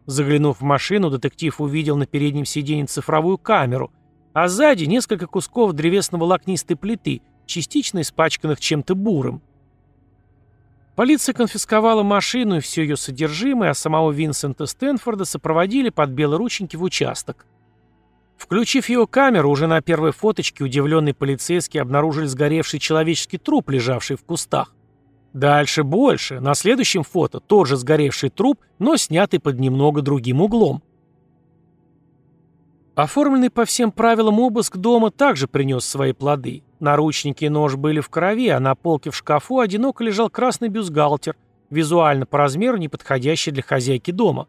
Заглянув 0.06 0.60
в 0.60 0.64
машину, 0.64 1.10
детектив 1.10 1.60
увидел 1.60 1.98
на 1.98 2.06
переднем 2.06 2.46
сиденье 2.46 2.86
цифровую 2.86 3.40
камеру, 3.40 3.92
а 4.36 4.50
сзади 4.50 4.84
несколько 4.84 5.28
кусков 5.28 5.72
древесно-волокнистой 5.72 6.76
плиты, 6.76 7.22
частично 7.46 8.02
испачканных 8.02 8.60
чем-то 8.60 8.94
бурым. 8.94 9.42
Полиция 10.98 11.32
конфисковала 11.32 12.04
машину 12.04 12.58
и 12.58 12.60
все 12.60 12.82
ее 12.82 12.98
содержимое, 12.98 13.70
а 13.70 13.74
самого 13.74 14.12
Винсента 14.12 14.66
Стэнфорда 14.66 15.24
сопроводили 15.24 15.88
под 15.88 16.10
белорученьки 16.10 16.76
в 16.76 16.84
участок. 16.84 17.46
Включив 18.38 18.90
его 18.90 19.08
камеру, 19.08 19.50
уже 19.50 19.68
на 19.68 19.82
первой 19.82 20.12
фоточке 20.12 20.66
удивленные 20.66 21.14
полицейские 21.14 21.82
обнаружили 21.82 22.26
сгоревший 22.26 22.82
человеческий 22.82 23.38
труп, 23.38 23.70
лежавший 23.70 24.18
в 24.18 24.26
кустах. 24.26 24.76
Дальше 25.32 25.84
больше. 25.84 26.42
На 26.42 26.56
следующем 26.56 27.04
фото 27.04 27.40
тот 27.40 27.70
же 27.70 27.78
сгоревший 27.78 28.32
труп, 28.32 28.60
но 28.80 28.98
снятый 28.98 29.40
под 29.40 29.62
немного 29.62 30.02
другим 30.02 30.42
углом. 30.42 30.84
Оформленный 32.96 33.50
по 33.50 33.66
всем 33.66 33.92
правилам 33.92 34.40
обыск 34.40 34.78
дома 34.78 35.12
также 35.12 35.48
принес 35.48 35.84
свои 35.84 36.14
плоды. 36.14 36.64
Наручники 36.80 37.44
и 37.44 37.50
нож 37.50 37.76
были 37.76 38.00
в 38.00 38.10
крови, 38.10 38.48
а 38.48 38.62
на 38.62 38.74
полке 38.74 39.12
в 39.12 39.16
шкафу 39.16 39.60
одиноко 39.60 40.02
лежал 40.02 40.30
красный 40.30 40.70
бюстгальтер, 40.70 41.36
визуально 41.70 42.26
по 42.26 42.38
размеру 42.38 42.78
не 42.78 42.88
подходящий 42.88 43.52
для 43.52 43.64
хозяйки 43.64 44.12
дома. 44.12 44.48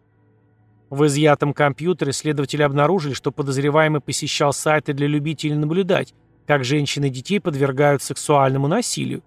В 0.90 1.06
изъятом 1.06 1.52
компьютере 1.52 2.12
следователи 2.12 2.62
обнаружили, 2.62 3.14
что 3.14 3.32
подозреваемый 3.32 4.00
посещал 4.00 4.52
сайты 4.52 4.92
для 4.92 5.08
любителей 5.08 5.56
наблюдать, 5.56 6.14
как 6.46 6.62
женщины 6.62 7.06
и 7.06 7.10
детей 7.10 7.40
подвергают 7.40 8.02
сексуальному 8.02 8.68
насилию. 8.68 9.24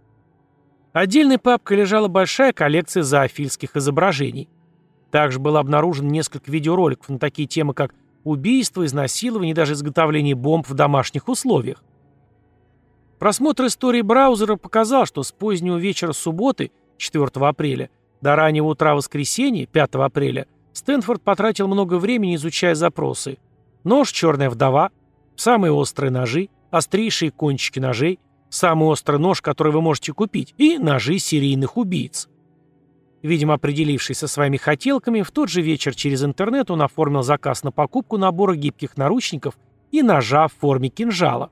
Отдельной 0.94 1.38
папкой 1.38 1.78
лежала 1.78 2.08
большая 2.08 2.54
коллекция 2.54 3.04
зоофильских 3.04 3.76
изображений. 3.76 4.48
Также 5.12 5.40
было 5.40 5.60
обнаружено 5.60 6.10
несколько 6.10 6.50
видеороликов 6.50 7.10
на 7.10 7.20
такие 7.20 7.48
темы, 7.48 7.74
как 7.74 7.94
убийство, 8.24 8.86
изнасилование 8.86 9.52
и 9.52 9.56
даже 9.56 9.74
изготовление 9.74 10.36
бомб 10.36 10.68
в 10.68 10.74
домашних 10.74 11.28
условиях. 11.28 11.84
Просмотр 13.20 13.66
истории 13.66 14.02
браузера 14.02 14.56
показал, 14.56 15.06
что 15.06 15.24
с 15.24 15.32
позднего 15.32 15.78
вечера 15.78 16.14
субботы, 16.14 16.72
4 16.98 17.28
апреля, 17.48 17.90
до 18.22 18.36
раннего 18.36 18.68
утра 18.68 18.96
воскресенья, 18.96 19.66
5 19.66 19.96
апреля, 19.96 20.48
Стэнфорд 20.74 21.22
потратил 21.22 21.68
много 21.68 21.96
времени, 21.96 22.36
изучая 22.36 22.76
запросы. 22.76 23.38
Нож 23.84 24.12
«Черная 24.12 24.50
вдова», 24.50 24.92
самые 25.36 25.72
острые 25.72 26.12
ножи, 26.12 26.50
острейшие 26.72 27.32
кончики 27.32 27.80
ножей, 27.80 28.20
самый 28.50 28.88
острый 28.88 29.20
нож, 29.20 29.42
который 29.42 29.74
вы 29.74 29.82
можете 29.82 30.14
купить, 30.14 30.54
и 30.58 30.78
ножи 30.78 31.20
серийных 31.20 31.78
убийц. 31.78 32.30
Видимо, 33.22 33.56
определившись 33.56 34.18
со 34.18 34.28
своими 34.28 34.58
хотелками, 34.58 35.22
в 35.22 35.32
тот 35.32 35.50
же 35.50 35.62
вечер 35.62 35.94
через 35.94 36.24
интернет 36.24 36.72
он 36.72 36.82
оформил 36.82 37.22
заказ 37.22 37.64
на 37.64 37.72
покупку 37.72 38.18
набора 38.18 38.56
гибких 38.56 38.96
наручников 38.96 39.58
и 39.92 40.02
ножа 40.02 40.48
в 40.48 40.54
форме 40.54 40.90
кинжала. 40.90 41.52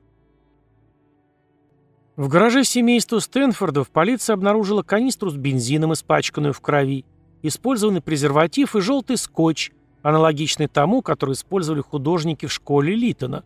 В 2.16 2.28
гараже 2.28 2.64
семейства 2.64 3.20
Стэнфордов 3.20 3.90
полиция 3.90 4.34
обнаружила 4.34 4.82
канистру 4.82 5.30
с 5.30 5.36
бензином, 5.36 5.92
испачканную 5.92 6.52
в 6.52 6.60
крови, 6.60 7.04
использованный 7.42 8.00
презерватив 8.00 8.74
и 8.74 8.80
желтый 8.80 9.16
скотч, 9.16 9.70
аналогичный 10.02 10.68
тому, 10.68 11.02
который 11.02 11.34
использовали 11.34 11.80
художники 11.82 12.46
в 12.46 12.52
школе 12.52 12.94
Литона. 12.94 13.44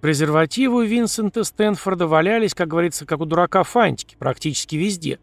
Презервативы 0.00 0.86
Винсента 0.86 1.42
Стэнфорда 1.42 2.06
валялись, 2.06 2.54
как 2.54 2.68
говорится, 2.68 3.04
как 3.04 3.20
у 3.20 3.24
дурака 3.24 3.64
фантики, 3.64 4.16
практически 4.18 4.76
везде. 4.76 5.18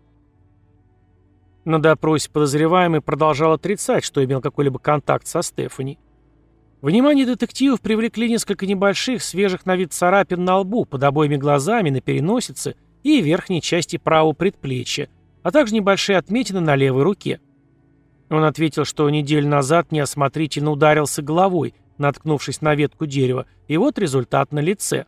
На 1.65 1.81
допросе 1.81 2.29
подозреваемый 2.29 3.01
продолжал 3.01 3.53
отрицать, 3.53 4.03
что 4.03 4.24
имел 4.24 4.39
какой-либо 4.39 4.77
контакт 4.77 5.25
со 5.25 5.41
Стефани. 5.41 5.98
Внимание 6.81 7.25
детективов 7.25 7.81
привлекли 7.81 8.29
несколько 8.29 8.67
небольших, 8.67 9.24
свежих 9.24 9.65
на 9.65 9.75
вид 9.75 9.91
царапин 9.91 10.45
на 10.45 10.60
лбу, 10.60 10.86
под 10.86 11.03
обоими 11.03 11.38
глазами, 11.38 11.89
на 11.89 12.01
переносице 12.01 12.75
и 13.01 13.19
верхней 13.19 13.62
части 13.62 13.98
правого 13.98 14.34
предплечья, 14.34 15.10
а 15.41 15.50
также 15.50 15.74
небольшие 15.74 16.19
отметины 16.19 16.60
на 16.60 16.75
левой 16.75 17.01
руке. 17.01 17.39
Он 18.29 18.43
ответил, 18.43 18.86
что 18.86 19.10
неделю 19.10 19.48
назад 19.48 19.91
неосмотрительно 19.91 20.69
ударился 20.69 21.24
головой, 21.24 21.74
наткнувшись 21.98 22.62
на 22.62 22.75
ветку 22.75 23.07
дерева, 23.07 23.48
и 23.67 23.77
вот 23.77 23.98
результат 23.98 24.51
на 24.51 24.60
лице. 24.60 25.05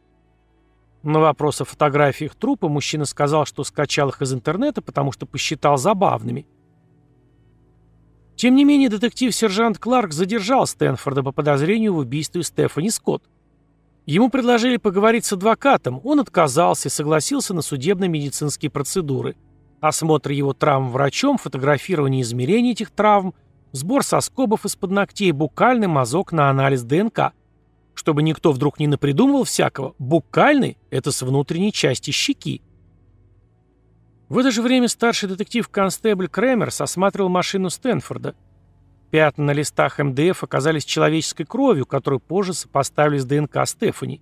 На 1.07 1.19
вопрос 1.19 1.61
о 1.61 1.65
фотографиях 1.65 2.35
трупа 2.35 2.67
мужчина 2.67 3.05
сказал, 3.05 3.45
что 3.45 3.63
скачал 3.63 4.09
их 4.09 4.21
из 4.21 4.33
интернета, 4.33 4.81
потому 4.81 5.11
что 5.11 5.25
посчитал 5.25 5.77
забавными. 5.77 6.45
Тем 8.35 8.55
не 8.55 8.63
менее, 8.63 8.89
детектив-сержант 8.89 9.79
Кларк 9.79 10.11
задержал 10.11 10.67
Стэнфорда 10.67 11.23
по 11.23 11.31
подозрению 11.31 11.93
в 11.93 11.97
убийстве 11.97 12.43
Стефани 12.43 12.89
Скотт. 12.89 13.23
Ему 14.05 14.29
предложили 14.29 14.77
поговорить 14.77 15.25
с 15.25 15.33
адвокатом, 15.33 16.01
он 16.03 16.19
отказался 16.19 16.89
и 16.89 16.91
согласился 16.91 17.53
на 17.53 17.61
судебно-медицинские 17.61 18.69
процедуры– 18.69 19.35
Осмотр 19.79 20.31
его 20.31 20.53
травм 20.53 20.91
врачом, 20.91 21.37
фотографирование 21.37 22.23
измерений 22.23 22.71
этих 22.71 22.89
травм, 22.89 23.35
сбор 23.71 24.03
соскобов 24.03 24.65
из-под 24.65 24.91
ногтей, 24.91 25.31
букальный 25.31 25.87
мазок 25.87 26.31
на 26.31 26.49
анализ 26.49 26.83
ДНК. 26.83 27.33
Чтобы 27.97 28.21
никто 28.21 28.51
вдруг 28.51 28.79
не 28.79 28.85
напридумывал 28.85 29.43
всякого, 29.43 29.95
букальный– 29.97 30.77
это 30.91 31.11
с 31.11 31.23
внутренней 31.23 31.73
части 31.73 32.11
щеки. 32.11 32.61
В 34.29 34.37
это 34.37 34.51
же 34.51 34.61
время 34.61 34.87
старший 34.87 35.27
детектив-констебль 35.29 36.27
Крэмерс 36.27 36.79
осматривал 36.81 37.29
машину 37.29 37.71
Стэнфорда. 37.71 38.35
Пятна 39.09 39.45
на 39.45 39.51
листах 39.51 39.97
МДФ 39.97 40.43
оказались 40.43 40.85
человеческой 40.85 41.45
кровью, 41.45 41.87
которую 41.87 42.19
позже 42.19 42.53
сопоставили 42.53 43.17
с 43.17 43.25
ДНК 43.25 43.65
Стефани. 43.65 44.21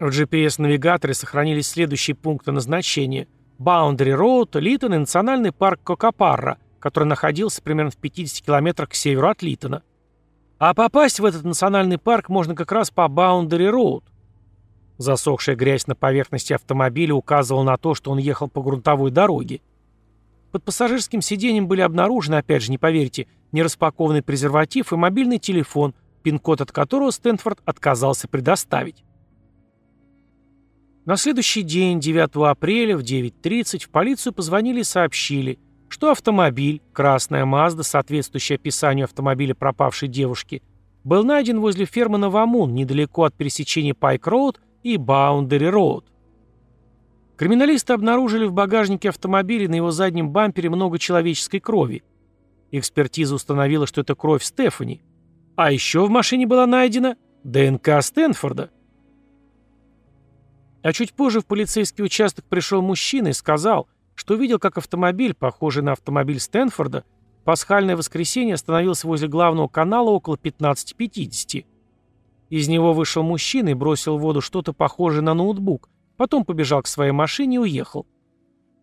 В 0.00 0.08
GPS-навигаторе 0.08 1.14
сохранились 1.14 1.68
следующие 1.68 2.16
пункты 2.16 2.50
назначения– 2.50 3.28
Баундери 3.58 4.14
Роуд, 4.14 4.56
Литон 4.56 4.94
и 4.94 4.98
национальный 4.98 5.52
парк 5.52 5.80
Кокопарра, 5.84 6.58
который 6.80 7.04
находился 7.04 7.62
примерно 7.62 7.92
в 7.92 7.98
50 7.98 8.44
километрах 8.44 8.88
к 8.90 8.94
северу 8.94 9.28
от 9.28 9.42
Литона. 9.42 9.84
А 10.58 10.72
попасть 10.72 11.20
в 11.20 11.24
этот 11.24 11.44
национальный 11.44 11.98
парк 11.98 12.28
можно 12.28 12.54
как 12.54 12.72
раз 12.72 12.90
по 12.90 13.06
Баундери 13.08 13.66
Роуд. 13.66 14.04
Засохшая 14.96 15.54
грязь 15.54 15.86
на 15.86 15.94
поверхности 15.94 16.54
автомобиля 16.54 17.14
указывала 17.14 17.62
на 17.62 17.76
то, 17.76 17.94
что 17.94 18.10
он 18.10 18.18
ехал 18.18 18.48
по 18.48 18.62
грунтовой 18.62 19.10
дороге. 19.10 19.60
Под 20.52 20.64
пассажирским 20.64 21.20
сиденьем 21.20 21.68
были 21.68 21.82
обнаружены, 21.82 22.36
опять 22.36 22.62
же, 22.62 22.70
не 22.70 22.78
поверите, 22.78 23.26
нераспакованный 23.52 24.22
презерватив 24.22 24.92
и 24.92 24.96
мобильный 24.96 25.38
телефон, 25.38 25.94
пин-код 26.22 26.62
от 26.62 26.72
которого 26.72 27.10
Стэнфорд 27.10 27.60
отказался 27.66 28.26
предоставить. 28.26 29.04
На 31.04 31.16
следующий 31.16 31.62
день, 31.62 32.00
9 32.00 32.36
апреля, 32.50 32.96
в 32.96 33.02
9.30, 33.02 33.84
в 33.84 33.90
полицию 33.90 34.32
позвонили 34.32 34.80
и 34.80 34.84
сообщили, 34.84 35.58
что 35.88 36.10
автомобиль, 36.10 36.82
красная 36.92 37.44
Мазда, 37.44 37.82
соответствующая 37.82 38.56
описанию 38.56 39.04
автомобиля 39.04 39.54
пропавшей 39.54 40.08
девушки, 40.08 40.62
был 41.04 41.22
найден 41.24 41.60
возле 41.60 41.84
фермы 41.84 42.18
Новомун, 42.18 42.74
недалеко 42.74 43.24
от 43.24 43.34
пересечения 43.34 43.94
Пайк-Роуд 43.94 44.56
и 44.82 44.96
Баундери-Роуд. 44.96 46.04
Криминалисты 47.36 47.92
обнаружили 47.92 48.46
в 48.46 48.52
багажнике 48.52 49.10
автомобиля 49.10 49.68
на 49.68 49.74
его 49.74 49.90
заднем 49.90 50.30
бампере 50.30 50.70
много 50.70 50.98
человеческой 50.98 51.60
крови. 51.60 52.02
Экспертиза 52.70 53.34
установила, 53.34 53.86
что 53.86 54.00
это 54.00 54.14
кровь 54.14 54.42
Стефани. 54.42 55.02
А 55.54 55.70
еще 55.70 56.04
в 56.04 56.10
машине 56.10 56.46
была 56.46 56.66
найдена 56.66 57.16
ДНК 57.44 58.02
Стэнфорда. 58.02 58.70
А 60.82 60.92
чуть 60.92 61.12
позже 61.12 61.40
в 61.40 61.46
полицейский 61.46 62.04
участок 62.04 62.44
пришел 62.46 62.80
мужчина 62.80 63.28
и 63.28 63.32
сказал, 63.32 63.88
что 64.16 64.34
увидел, 64.34 64.58
как 64.58 64.78
автомобиль, 64.78 65.34
похожий 65.34 65.84
на 65.84 65.92
автомобиль 65.92 66.40
Стэнфорда, 66.40 67.04
пасхальное 67.44 67.96
воскресенье 67.96 68.54
остановился 68.54 69.06
возле 69.06 69.28
главного 69.28 69.68
канала 69.68 70.10
около 70.10 70.34
15.50. 70.34 71.64
Из 72.48 72.68
него 72.68 72.92
вышел 72.92 73.22
мужчина 73.22 73.68
и 73.68 73.74
бросил 73.74 74.18
в 74.18 74.22
воду 74.22 74.40
что-то 74.40 74.72
похожее 74.72 75.22
на 75.22 75.34
ноутбук, 75.34 75.88
потом 76.16 76.44
побежал 76.44 76.82
к 76.82 76.86
своей 76.86 77.12
машине 77.12 77.56
и 77.56 77.60
уехал. 77.60 78.06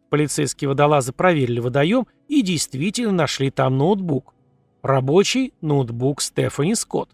Полицейские 0.09 0.69
водолазы 0.69 1.11
проверили 1.11 1.59
водоем 1.59 2.05
и 2.27 2.43
действительно 2.43 3.11
нашли 3.11 3.49
там 3.49 3.77
ноутбук. 3.77 4.35
Рабочий 4.83 5.53
ноутбук 5.61 6.21
Стефани 6.21 6.75
Скотт. 6.75 7.09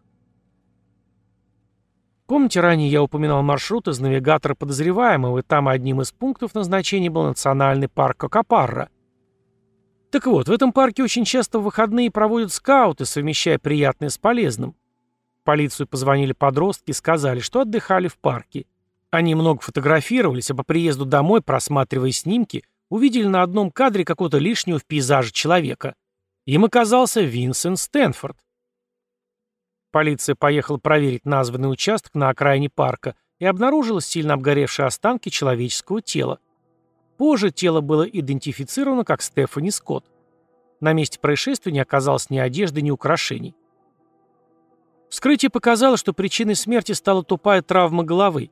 Помните, 2.30 2.60
ранее 2.60 2.92
я 2.92 3.02
упоминал 3.02 3.42
маршрут 3.42 3.88
из 3.88 4.00
навигатора 4.00 4.54
подозреваемого, 4.54 5.40
и 5.40 5.42
там 5.42 5.68
одним 5.68 6.02
из 6.02 6.12
пунктов 6.12 6.54
назначения 6.54 7.10
был 7.10 7.24
национальный 7.24 7.88
парк 7.88 8.18
Кокопарра. 8.18 8.90
Так 10.12 10.28
вот, 10.28 10.48
в 10.48 10.52
этом 10.52 10.72
парке 10.72 11.02
очень 11.02 11.26
часто 11.26 11.58
в 11.58 11.64
выходные 11.64 12.12
проводят 12.12 12.54
скауты, 12.54 13.06
совмещая 13.06 13.58
приятное 13.58 14.10
с 14.10 14.20
полезным. 14.20 14.76
В 15.42 15.44
полицию 15.44 15.88
позвонили 15.88 16.34
подростки 16.34 16.92
и 16.92 16.94
сказали, 16.94 17.40
что 17.40 17.62
отдыхали 17.62 18.08
в 18.08 18.20
парке. 18.20 18.68
Они 19.10 19.34
много 19.34 19.62
фотографировались, 19.62 20.52
а 20.52 20.56
по 20.56 20.62
приезду 20.62 21.06
домой, 21.06 21.42
просматривая 21.42 22.12
снимки, 22.12 22.64
увидели 22.90 23.26
на 23.26 23.42
одном 23.42 23.72
кадре 23.72 24.06
какого-то 24.06 24.38
лишнего 24.38 24.78
в 24.78 24.86
пейзаже 24.86 25.32
человека. 25.32 25.96
Им 26.46 26.64
оказался 26.66 27.22
Винсент 27.22 27.80
Стэнфорд. 27.80 28.38
Полиция 29.92 30.36
поехала 30.36 30.78
проверить 30.78 31.26
названный 31.26 31.72
участок 31.72 32.14
на 32.14 32.30
окраине 32.30 32.70
парка 32.70 33.16
и 33.40 33.46
обнаружила 33.46 34.02
сильно 34.02 34.36
обгоревшие 34.36 34.86
останки 34.86 35.30
человеческого 35.30 36.02
тела. 36.02 36.40
Позже 37.18 37.52
тело 37.52 37.82
было 37.82 38.04
идентифицировано 38.04 39.04
как 39.04 39.22
Стефани 39.22 39.72
Скотт. 39.72 40.06
На 40.80 40.94
месте 40.94 41.20
происшествия 41.20 41.72
не 41.72 41.80
оказалось 41.80 42.30
ни 42.30 42.38
одежды, 42.38 42.82
ни 42.82 42.92
украшений. 42.92 43.56
Вскрытие 45.10 45.50
показало, 45.50 45.98
что 45.98 46.14
причиной 46.14 46.56
смерти 46.56 46.92
стала 46.92 47.24
тупая 47.24 47.62
травма 47.62 48.04
головы. 48.04 48.52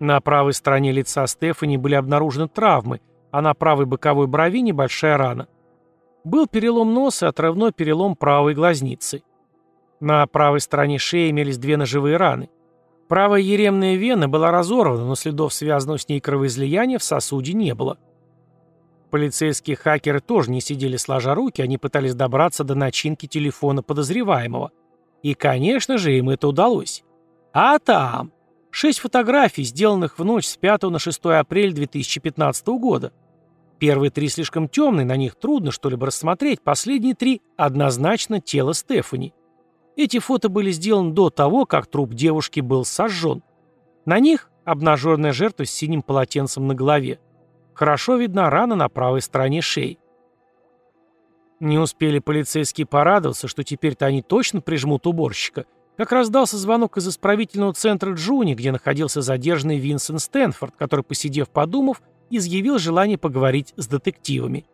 На 0.00 0.20
правой 0.20 0.52
стороне 0.52 0.90
лица 0.90 1.26
Стефани 1.26 1.78
были 1.78 1.94
обнаружены 1.94 2.48
травмы, 2.48 3.00
а 3.30 3.40
на 3.40 3.54
правой 3.54 3.86
боковой 3.86 4.26
брови 4.26 4.60
небольшая 4.60 5.16
рана. 5.16 5.46
Был 6.24 6.46
перелом 6.46 6.92
носа 6.92 7.26
и 7.26 7.28
отрывной 7.28 7.72
перелом 7.72 8.16
правой 8.16 8.54
глазницы. 8.54 9.22
На 10.04 10.26
правой 10.26 10.60
стороне 10.60 10.98
шеи 10.98 11.30
имелись 11.30 11.56
две 11.56 11.78
ножевые 11.78 12.18
раны. 12.18 12.50
Правая 13.08 13.40
еремная 13.40 13.94
вена 13.94 14.28
была 14.28 14.50
разорвана, 14.50 15.06
но 15.06 15.14
следов 15.14 15.54
связанного 15.54 15.96
с 15.98 16.06
ней 16.10 16.20
кровоизлияния 16.20 16.98
в 16.98 17.02
сосуде 17.02 17.54
не 17.54 17.74
было. 17.74 17.96
Полицейские 19.10 19.76
хакеры 19.76 20.20
тоже 20.20 20.50
не 20.50 20.60
сидели 20.60 20.98
сложа 20.98 21.34
руки, 21.34 21.62
они 21.62 21.78
пытались 21.78 22.14
добраться 22.14 22.64
до 22.64 22.74
начинки 22.74 23.24
телефона 23.24 23.82
подозреваемого. 23.82 24.72
И, 25.22 25.32
конечно 25.32 25.96
же, 25.96 26.12
им 26.18 26.28
это 26.28 26.48
удалось. 26.48 27.02
А 27.54 27.78
там... 27.78 28.30
Шесть 28.70 28.98
фотографий, 28.98 29.62
сделанных 29.62 30.18
в 30.18 30.24
ночь 30.24 30.48
с 30.48 30.58
5 30.58 30.82
на 30.82 30.98
6 30.98 31.18
апреля 31.24 31.72
2015 31.72 32.66
года. 32.66 33.14
Первые 33.78 34.10
три 34.10 34.28
слишком 34.28 34.68
темные, 34.68 35.06
на 35.06 35.16
них 35.16 35.34
трудно 35.36 35.70
что-либо 35.70 36.08
рассмотреть, 36.08 36.60
последние 36.60 37.14
три– 37.14 37.40
однозначно 37.56 38.42
тело 38.42 38.74
Стефани. 38.74 39.32
Эти 39.96 40.18
фото 40.18 40.48
были 40.48 40.70
сделаны 40.70 41.12
до 41.12 41.30
того, 41.30 41.66
как 41.66 41.86
труп 41.86 42.14
девушки 42.14 42.60
был 42.60 42.84
сожжен. 42.84 43.42
На 44.04 44.18
них 44.18 44.50
обнаженная 44.64 45.32
жертва 45.32 45.64
с 45.64 45.70
синим 45.70 46.02
полотенцем 46.02 46.66
на 46.66 46.74
голове. 46.74 47.20
Хорошо 47.74 48.16
видна 48.16 48.50
рана 48.50 48.74
на 48.74 48.88
правой 48.88 49.20
стороне 49.20 49.60
шеи. 49.60 49.98
Не 51.60 51.78
успели 51.78 52.18
полицейские 52.18 52.86
порадоваться, 52.86 53.48
что 53.48 53.62
теперь-то 53.62 54.06
они 54.06 54.22
точно 54.22 54.60
прижмут 54.60 55.06
уборщика, 55.06 55.64
как 55.96 56.10
раздался 56.12 56.58
звонок 56.58 56.96
из 56.96 57.08
исправительного 57.08 57.72
центра 57.72 58.12
Джуни, 58.12 58.54
где 58.54 58.72
находился 58.72 59.22
задержанный 59.22 59.78
Винсент 59.78 60.20
Стэнфорд, 60.20 60.74
который, 60.76 61.04
посидев 61.04 61.48
подумав, 61.48 62.02
изъявил 62.30 62.78
желание 62.78 63.16
поговорить 63.16 63.72
с 63.76 63.86
детективами. 63.86 64.66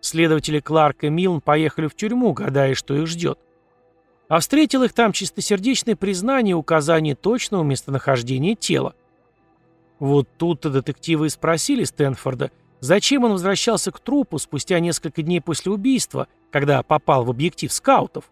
Следователи 0.00 0.60
Кларк 0.60 1.04
и 1.04 1.10
Милн 1.10 1.40
поехали 1.40 1.88
в 1.88 1.94
тюрьму, 1.94 2.32
гадая, 2.32 2.74
что 2.74 2.94
их 2.94 3.06
ждет. 3.06 3.38
А 4.28 4.40
встретил 4.40 4.82
их 4.82 4.92
там 4.92 5.12
чистосердечное 5.12 5.96
признание 5.96 6.52
и 6.52 6.54
указание 6.54 7.14
точного 7.14 7.62
местонахождения 7.62 8.54
тела. 8.54 8.94
Вот 9.98 10.28
тут-то 10.36 10.70
детективы 10.70 11.26
и 11.26 11.30
спросили 11.30 11.84
Стэнфорда, 11.84 12.50
зачем 12.80 13.24
он 13.24 13.32
возвращался 13.32 13.90
к 13.90 14.00
трупу 14.00 14.38
спустя 14.38 14.78
несколько 14.80 15.22
дней 15.22 15.40
после 15.40 15.72
убийства, 15.72 16.28
когда 16.50 16.82
попал 16.82 17.24
в 17.24 17.30
объектив 17.30 17.72
скаутов. 17.72 18.30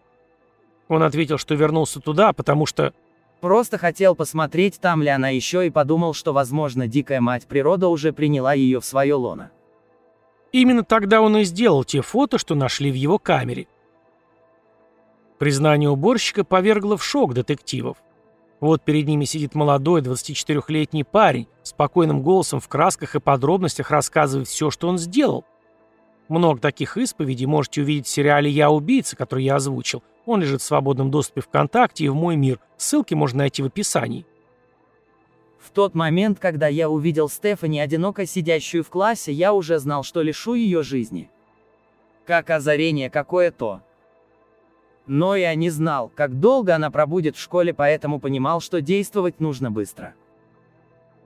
Он 0.87 1.03
ответил, 1.03 1.37
что 1.37 1.55
вернулся 1.55 1.99
туда, 1.99 2.31
потому 2.31 2.65
что... 2.65 2.93
Просто 3.41 3.77
хотел 3.77 4.15
посмотреть, 4.15 4.79
там 4.79 5.03
ли 5.03 5.09
она 5.09 5.29
еще, 5.29 5.67
и 5.67 5.69
подумал, 5.69 6.13
что, 6.13 6.33
возможно, 6.33 6.87
дикая 6.87 7.21
мать 7.21 7.45
природа 7.45 7.87
уже 7.87 8.11
приняла 8.11 8.53
ее 8.53 8.79
в 8.79 8.85
свое 8.85 9.13
лоно. 9.13 9.51
Именно 10.51 10.83
тогда 10.83 11.21
он 11.21 11.37
и 11.37 11.43
сделал 11.43 11.83
те 11.83 12.01
фото, 12.01 12.39
что 12.39 12.55
нашли 12.55 12.89
в 12.91 12.95
его 12.95 13.19
камере. 13.19 13.67
Признание 15.37 15.89
уборщика 15.89 16.43
повергло 16.43 16.97
в 16.97 17.03
шок 17.03 17.33
детективов. 17.33 17.97
Вот 18.59 18.81
перед 18.81 19.07
ними 19.07 19.25
сидит 19.25 19.53
молодой 19.53 20.01
24-летний 20.01 21.03
парень, 21.03 21.47
спокойным 21.61 22.23
голосом 22.23 22.59
в 22.59 22.67
красках 22.67 23.15
и 23.15 23.19
подробностях 23.19 23.91
рассказывает 23.91 24.47
все, 24.47 24.71
что 24.71 24.87
он 24.87 24.97
сделал. 24.97 25.45
Много 26.27 26.59
таких 26.59 26.97
исповедей 26.97 27.45
можете 27.45 27.81
увидеть 27.81 28.07
в 28.07 28.09
сериале 28.09 28.49
«Я 28.49 28.71
убийца», 28.71 29.15
который 29.15 29.43
я 29.43 29.55
озвучил. 29.55 30.03
Он 30.25 30.41
лежит 30.41 30.61
в 30.61 30.65
свободном 30.65 31.11
доступе 31.11 31.41
ВКонтакте 31.41 32.05
и 32.05 32.09
в 32.09 32.15
«Мой 32.15 32.35
мир». 32.35 32.59
Ссылки 32.75 33.13
можно 33.13 33.39
найти 33.39 33.61
в 33.61 33.67
описании. 33.67 34.25
В 35.59 35.69
тот 35.69 35.95
момент, 35.95 36.39
когда 36.39 36.67
я 36.67 36.89
увидел 36.89 37.29
Стефани 37.29 37.79
одиноко 37.79 38.25
сидящую 38.25 38.83
в 38.83 38.89
классе, 38.89 39.31
я 39.31 39.53
уже 39.53 39.79
знал, 39.79 40.03
что 40.03 40.21
лишу 40.21 40.55
ее 40.55 40.81
жизни. 40.81 41.29
Как 42.25 42.49
озарение 42.49 43.09
какое-то. 43.09 43.81
Но 45.07 45.35
я 45.35 45.55
не 45.55 45.69
знал, 45.69 46.11
как 46.13 46.39
долго 46.39 46.75
она 46.75 46.91
пробудет 46.91 47.37
в 47.37 47.41
школе, 47.41 47.73
поэтому 47.73 48.19
понимал, 48.19 48.59
что 48.59 48.81
действовать 48.81 49.39
нужно 49.39 49.71
быстро. 49.71 50.13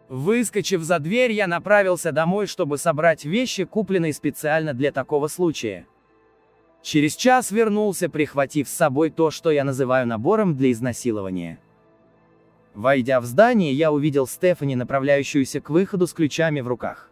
Выскочив 0.07 0.81
за 0.83 0.99
дверь, 0.99 1.31
я 1.31 1.47
направился 1.47 2.11
домой, 2.11 2.45
чтобы 2.45 2.77
собрать 2.77 3.25
вещи, 3.25 3.63
купленные 3.63 4.13
специально 4.13 4.73
для 4.73 4.91
такого 4.91 5.27
случая. 5.27 5.87
Через 6.83 7.15
час 7.15 7.51
вернулся, 7.51 8.09
прихватив 8.09 8.67
с 8.67 8.73
собой 8.73 9.09
то, 9.09 9.31
что 9.31 9.51
я 9.51 9.63
называю 9.63 10.05
набором 10.07 10.55
для 10.55 10.71
изнасилования. 10.71 11.59
Войдя 12.73 13.19
в 13.19 13.25
здание, 13.25 13.73
я 13.73 13.91
увидел 13.91 14.27
Стефани, 14.27 14.75
направляющуюся 14.75 15.59
к 15.59 15.69
выходу 15.69 16.07
с 16.07 16.13
ключами 16.13 16.61
в 16.61 16.67
руках. 16.67 17.09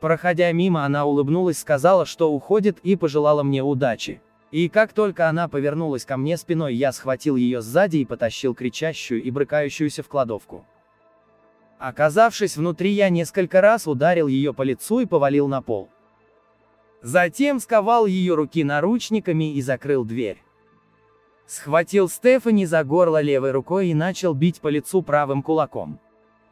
Проходя 0.00 0.50
мимо, 0.52 0.84
она 0.84 1.04
улыбнулась, 1.04 1.58
сказала, 1.58 2.06
что 2.06 2.32
уходит, 2.32 2.78
и 2.82 2.96
пожелала 2.96 3.42
мне 3.42 3.62
удачи. 3.62 4.20
И 4.50 4.68
как 4.68 4.92
только 4.92 5.28
она 5.28 5.48
повернулась 5.48 6.04
ко 6.04 6.16
мне 6.16 6.36
спиной, 6.36 6.74
я 6.74 6.92
схватил 6.92 7.36
ее 7.36 7.62
сзади 7.62 7.98
и 7.98 8.04
потащил 8.04 8.54
кричащую 8.54 9.22
и 9.22 9.30
брыкающуюся 9.30 10.02
в 10.02 10.08
кладовку. 10.08 10.66
Оказавшись 11.78 12.56
внутри, 12.56 12.90
я 12.90 13.08
несколько 13.08 13.60
раз 13.60 13.86
ударил 13.86 14.26
ее 14.26 14.52
по 14.52 14.62
лицу 14.62 15.00
и 15.00 15.06
повалил 15.06 15.48
на 15.48 15.62
пол. 15.62 15.88
Затем 17.00 17.60
сковал 17.60 18.06
ее 18.06 18.34
руки 18.34 18.64
наручниками 18.64 19.54
и 19.54 19.62
закрыл 19.62 20.04
дверь. 20.04 20.42
Схватил 21.46 22.08
Стефани 22.08 22.66
за 22.66 22.84
горло 22.84 23.20
левой 23.20 23.52
рукой 23.52 23.88
и 23.88 23.94
начал 23.94 24.34
бить 24.34 24.60
по 24.60 24.68
лицу 24.68 25.02
правым 25.02 25.42
кулаком. 25.42 25.98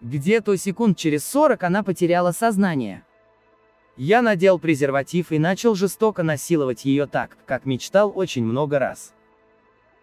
Где-то 0.01 0.57
секунд 0.57 0.97
через 0.97 1.25
40 1.27 1.63
она 1.65 1.83
потеряла 1.83 2.33
сознание. 2.33 3.05
Я 3.99 4.23
надел 4.23 4.61
презерватив 4.61 5.33
и 5.33 5.41
начал 5.41 5.75
жестоко 5.75 6.23
насиловать 6.23 6.85
ее 6.85 7.07
так, 7.07 7.37
как 7.47 7.67
мечтал 7.67 8.13
очень 8.15 8.45
много 8.45 8.79
раз. 8.79 9.13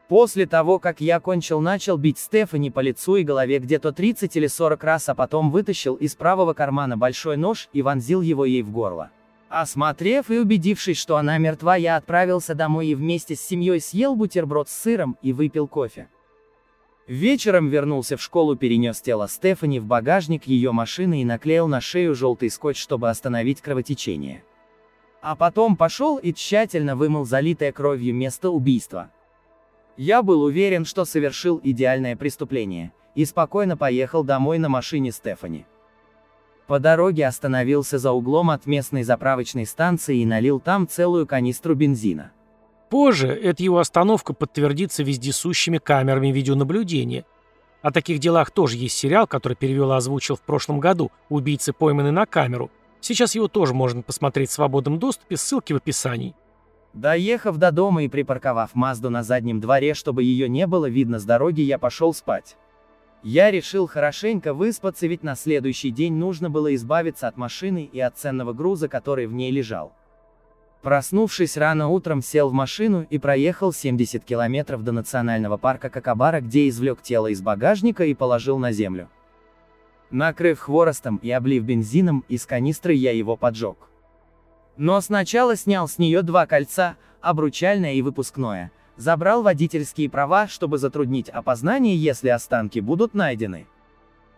После 0.10 0.46
того, 0.46 0.80
как 0.80 1.00
я 1.00 1.22
кончил, 1.22 1.62
начал 1.62 1.98
бить 1.98 2.20
Стефани 2.20 2.70
по 2.70 2.82
лицу 2.82 3.16
и 3.16 3.24
голове 3.24 3.58
где-то 3.58 3.94
30 3.94 4.36
или 4.36 4.48
40 4.48 4.84
раз, 4.84 5.08
а 5.08 5.16
потом 5.16 5.50
вытащил 5.50 5.96
из 5.96 6.14
правого 6.14 6.54
кармана 6.54 6.98
большой 6.98 7.38
нож 7.38 7.70
и 7.72 7.82
вонзил 7.82 8.22
его 8.22 8.44
ей 8.44 8.64
в 8.64 8.70
горло. 8.70 9.12
Осмотрев 9.48 10.30
и 10.30 10.40
убедившись, 10.40 10.98
что 10.98 11.16
она 11.16 11.38
мертва, 11.38 11.78
я 11.78 11.96
отправился 11.96 12.54
домой 12.54 12.88
и 12.88 12.96
вместе 12.96 13.38
с 13.38 13.42
семьей 13.42 13.80
съел 13.80 14.18
бутерброд 14.18 14.68
с 14.68 14.74
сыром 14.74 15.18
и 15.22 15.32
выпил 15.32 15.70
кофе. 15.70 16.10
Вечером 17.08 17.70
вернулся 17.70 18.18
в 18.18 18.22
школу, 18.22 18.56
перенес 18.56 19.00
тело 19.00 19.28
Стефани 19.28 19.80
в 19.80 19.86
багажник 19.86 20.48
ее 20.48 20.72
машины 20.72 21.22
и 21.22 21.26
наклеил 21.26 21.68
на 21.68 21.80
шею 21.80 22.16
желтый 22.16 22.50
скотч, 22.50 22.82
чтобы 22.82 23.10
остановить 23.12 23.62
кровотечение. 23.62 24.44
А 25.22 25.36
потом 25.36 25.76
пошел 25.76 26.18
и 26.18 26.34
тщательно 26.34 26.96
вымыл 26.96 27.26
залитое 27.26 27.72
кровью 27.72 28.16
место 28.16 28.50
убийства. 28.50 29.12
Я 29.98 30.24
был 30.24 30.42
уверен, 30.42 30.84
что 30.84 31.06
совершил 31.06 31.62
идеальное 31.64 32.16
преступление, 32.16 32.92
и 33.14 33.24
спокойно 33.24 33.78
поехал 33.78 34.24
домой 34.24 34.58
на 34.58 34.68
машине 34.68 35.12
Стефани. 35.12 35.66
По 36.68 36.80
дороге 36.80 37.28
остановился 37.28 38.00
за 38.00 38.12
углом 38.12 38.50
от 38.50 38.66
местной 38.66 39.04
заправочной 39.04 39.68
станции 39.68 40.18
и 40.18 40.26
налил 40.26 40.60
там 40.60 40.88
целую 40.88 41.28
канистру 41.28 41.76
бензина. 41.76 42.32
Позже 42.90 43.28
эта 43.28 43.64
его 43.64 43.80
остановка 43.80 44.34
подтвердится 44.34 45.04
вездесущими 45.04 45.78
камерами 45.78 46.28
видеонаблюдения. 46.28 47.26
О 47.82 47.92
таких 47.92 48.20
делах 48.20 48.52
тоже 48.52 48.78
есть 48.78 48.98
сериал, 48.98 49.28
который 49.28 49.56
перевел 49.56 49.92
и 49.92 49.96
озвучил 49.96 50.36
в 50.36 50.42
прошлом 50.42 50.80
году 50.80 51.12
«Убийцы 51.30 51.74
пойманы 51.74 52.12
на 52.12 52.26
камеру». 52.26 52.72
Сейчас 53.00 53.36
его 53.36 53.48
тоже 53.48 53.74
можно 53.74 54.02
посмотреть 54.02 54.50
в 54.50 54.54
свободном 54.54 54.98
доступе, 54.98 55.38
ссылки 55.38 55.74
в 55.74 55.78
описании. 55.78 56.36
Доехав 56.94 57.58
до 57.58 57.72
дома 57.72 58.04
и 58.04 58.08
припарковав 58.08 58.74
Мазду 58.74 59.10
на 59.10 59.22
заднем 59.22 59.60
дворе, 59.60 59.94
чтобы 59.94 60.24
ее 60.24 60.48
не 60.48 60.66
было 60.66 60.90
видно 60.90 61.20
с 61.20 61.26
дороги, 61.26 61.62
я 61.62 61.78
пошел 61.78 62.14
спать. 62.14 62.56
Я 63.22 63.52
решил 63.52 63.86
хорошенько 63.86 64.54
выспаться, 64.54 65.06
ведь 65.06 65.22
на 65.22 65.36
следующий 65.36 65.92
день 65.92 66.14
нужно 66.14 66.50
было 66.50 66.74
избавиться 66.74 67.28
от 67.28 67.38
машины 67.38 67.90
и 67.92 68.00
от 68.00 68.18
ценного 68.18 68.54
груза, 68.54 68.88
который 68.88 69.28
в 69.28 69.34
ней 69.34 69.52
лежал. 69.52 69.94
Проснувшись 70.86 71.58
рано 71.58 71.88
утром, 71.88 72.22
сел 72.22 72.50
в 72.50 72.54
машину 72.54 73.08
и 73.10 73.18
проехал 73.18 73.74
70 73.74 74.24
километров 74.24 74.84
до 74.84 74.92
национального 74.92 75.58
парка 75.58 75.90
Кокабара, 75.90 76.42
где 76.42 76.70
извлек 76.70 77.02
тело 77.02 77.26
из 77.26 77.42
багажника 77.42 78.06
и 78.06 78.14
положил 78.14 78.60
на 78.60 78.72
землю. 78.72 79.10
Накрыв 80.12 80.60
хворостом 80.60 81.18
и 81.24 81.32
облив 81.32 81.64
бензином, 81.64 82.24
из 82.30 82.46
канистры 82.46 82.94
я 82.94 83.14
его 83.14 83.36
поджег. 83.36 83.90
Но 84.78 85.02
сначала 85.02 85.56
снял 85.56 85.88
с 85.88 85.98
нее 85.98 86.22
два 86.22 86.46
кольца, 86.46 86.98
обручальное 87.20 87.94
и 87.94 88.04
выпускное, 88.04 88.72
забрал 88.96 89.42
водительские 89.42 90.08
права, 90.08 90.48
чтобы 90.48 90.78
затруднить 90.78 91.30
опознание, 91.30 91.98
если 91.98 92.30
останки 92.30 92.78
будут 92.78 93.16
найдены. 93.16 93.66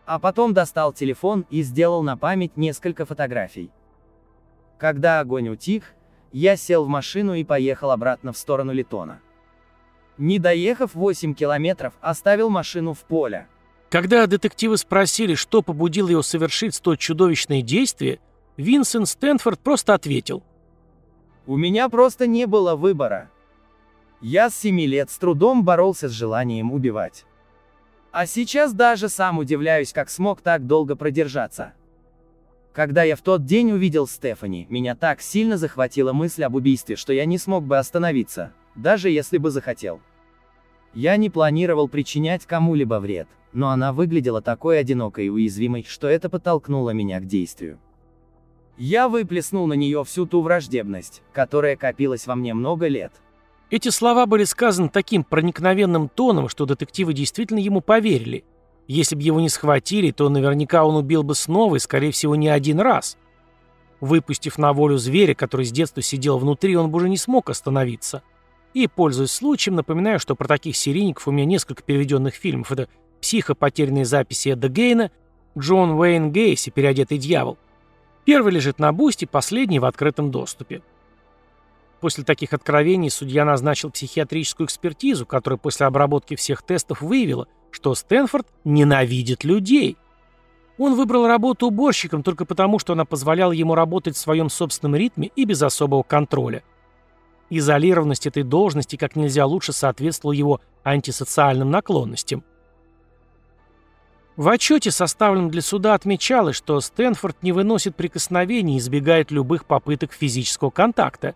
А 0.06 0.18
потом 0.18 0.54
достал 0.54 0.94
телефон 0.94 1.46
и 1.50 1.62
сделал 1.62 2.04
на 2.04 2.16
память 2.16 2.56
несколько 2.56 3.04
фотографий. 3.04 3.70
Когда 4.78 5.20
огонь 5.20 5.50
утих, 5.50 5.94
я 6.38 6.56
сел 6.56 6.86
в 6.86 6.88
машину 6.88 7.34
и 7.34 7.44
поехал 7.44 7.90
обратно 7.90 8.32
в 8.32 8.38
сторону 8.38 8.72
Литона. 8.72 9.22
Не 10.20 10.38
доехав 10.38 10.94
8 10.94 11.34
километров, 11.34 11.94
оставил 12.00 12.52
машину 12.52 12.94
в 12.94 13.00
поле. 13.00 13.48
Когда 13.90 14.28
детективы 14.28 14.78
спросили, 14.78 15.34
что 15.34 15.64
побудило 15.64 16.10
его 16.10 16.22
совершить 16.22 16.76
столь 16.76 16.98
чудовищное 16.98 17.64
действие, 17.64 18.20
Винсент 18.56 19.08
Стэнфорд 19.08 19.60
просто 19.60 19.96
ответил. 19.96 20.44
«У 21.48 21.58
меня 21.58 21.90
просто 21.90 22.28
не 22.28 22.46
было 22.46 22.76
выбора. 22.76 23.32
Я 24.22 24.52
с 24.52 24.58
7 24.58 24.80
лет 24.82 25.10
с 25.10 25.18
трудом 25.18 25.64
боролся 25.64 26.08
с 26.08 26.12
желанием 26.12 26.72
убивать. 26.72 27.26
А 28.12 28.28
сейчас 28.28 28.74
даже 28.74 29.10
сам 29.10 29.40
удивляюсь, 29.40 29.92
как 29.92 30.12
смог 30.12 30.42
так 30.42 30.68
долго 30.68 30.96
продержаться. 30.96 31.74
Когда 32.78 33.02
я 33.02 33.16
в 33.16 33.22
тот 33.22 33.44
день 33.44 33.72
увидел 33.72 34.06
Стефани, 34.06 34.68
меня 34.70 34.96
так 34.96 35.20
сильно 35.20 35.58
захватила 35.58 36.14
мысль 36.14 36.44
об 36.44 36.54
убийстве, 36.54 36.96
что 36.96 37.12
я 37.12 37.26
не 37.26 37.40
смог 37.40 37.64
бы 37.64 37.80
остановиться, 37.80 38.54
даже 38.76 39.10
если 39.10 39.40
бы 39.40 39.50
захотел. 39.50 40.00
Я 40.94 41.18
не 41.18 41.32
планировал 41.32 41.88
причинять 41.88 42.46
кому-либо 42.46 43.00
вред, 43.00 43.28
но 43.52 43.70
она 43.70 43.94
выглядела 43.94 44.44
такой 44.44 44.80
одинокой 44.80 45.26
и 45.26 45.30
уязвимой, 45.30 45.88
что 45.90 46.08
это 46.08 46.30
подтолкнуло 46.30 46.92
меня 46.92 47.20
к 47.20 47.26
действию. 47.26 47.80
Я 48.78 49.10
выплеснул 49.10 49.66
на 49.66 49.74
нее 49.74 50.04
всю 50.04 50.28
ту 50.28 50.44
враждебность, 50.44 51.24
которая 51.34 51.78
копилась 51.78 52.28
во 52.28 52.36
мне 52.36 52.54
много 52.54 52.88
лет. 52.88 53.12
Эти 53.72 53.90
слова 53.90 54.28
были 54.28 54.44
сказаны 54.44 54.90
таким 54.90 55.24
проникновенным 55.24 56.10
тоном, 56.10 56.48
что 56.48 56.68
детективы 56.68 57.14
действительно 57.16 57.58
ему 57.58 57.82
поверили. 57.82 58.46
Если 58.88 59.16
бы 59.16 59.22
его 59.22 59.40
не 59.40 59.50
схватили, 59.50 60.12
то 60.12 60.30
наверняка 60.30 60.86
он 60.86 60.96
убил 60.96 61.24
бы 61.24 61.36
снова 61.36 61.76
и, 61.76 61.80
скорее 61.80 62.12
всего, 62.12 62.36
не 62.36 62.48
один 62.48 62.80
раз. 62.80 63.18
Выпустив 64.00 64.58
на 64.58 64.74
волю 64.74 64.98
зверя, 64.98 65.34
который 65.34 65.66
с 65.66 65.72
детства 65.72 66.02
сидел 66.02 66.38
внутри, 66.38 66.76
он 66.76 66.90
бы 66.90 66.98
уже 66.98 67.10
не 67.10 67.18
смог 67.18 67.50
остановиться. 67.50 68.24
И, 68.74 68.88
пользуясь 68.88 69.32
случаем, 69.32 69.76
напоминаю, 69.76 70.20
что 70.20 70.36
про 70.36 70.48
таких 70.48 70.78
серийников 70.78 71.28
у 71.28 71.32
меня 71.32 71.46
несколько 71.46 71.84
переведенных 71.84 72.36
фильмов. 72.36 72.72
Это 72.72 72.88
«Психопотерянные 73.22 74.06
записи 74.06 74.50
Эдда 74.50 74.70
Гейна», 74.70 75.12
«Джон 75.58 75.92
Уэйн 75.92 76.32
Гейси. 76.32 76.70
Переодетый 76.70 77.18
дьявол», 77.18 77.58
Первый 78.28 78.52
лежит 78.52 78.78
на 78.78 78.92
бусте, 78.92 79.26
последний 79.26 79.80
в 79.80 79.86
открытом 79.86 80.32
доступе. 80.32 80.82
После 82.00 82.24
таких 82.24 82.54
откровений 82.54 83.10
судья 83.10 83.44
назначил 83.44 83.90
психиатрическую 83.90 84.68
экспертизу, 84.68 85.26
которая 85.26 85.58
после 85.58 85.88
обработки 85.88 86.36
всех 86.36 86.62
тестов 86.62 87.02
выявила, 87.02 87.48
что 87.72 87.96
Стэнфорд 87.96 88.48
ненавидит 88.64 89.44
людей. 89.44 89.98
Он 90.78 90.96
выбрал 90.96 91.26
работу 91.26 91.68
уборщиком 91.68 92.22
только 92.22 92.46
потому, 92.46 92.78
что 92.78 92.94
она 92.94 93.06
позволяла 93.06 93.52
ему 93.52 93.74
работать 93.74 94.16
в 94.16 94.20
своем 94.20 94.50
собственном 94.50 94.96
ритме 94.96 95.32
и 95.36 95.46
без 95.46 95.62
особого 95.64 96.04
контроля. 96.04 96.64
Изолированность 97.50 98.28
этой 98.28 98.44
должности 98.44 98.96
как 98.96 99.16
нельзя 99.16 99.46
лучше 99.46 99.74
соответствовала 99.74 100.34
его 100.34 100.62
антисоциальным 100.84 101.72
наклонностям– 101.72 102.44
в 104.38 104.50
отчете, 104.50 104.92
составленном 104.92 105.50
для 105.50 105.64
суда, 105.64 105.96
отмечалось, 105.96 106.56
что 106.56 106.80
Стэнфорд 106.80 107.42
не 107.42 107.52
выносит 107.52 107.96
прикосновений 107.96 108.76
и 108.76 108.78
избегает 108.78 109.32
любых 109.32 109.66
попыток 109.66 110.14
физического 110.14 110.70
контакта. 110.70 111.34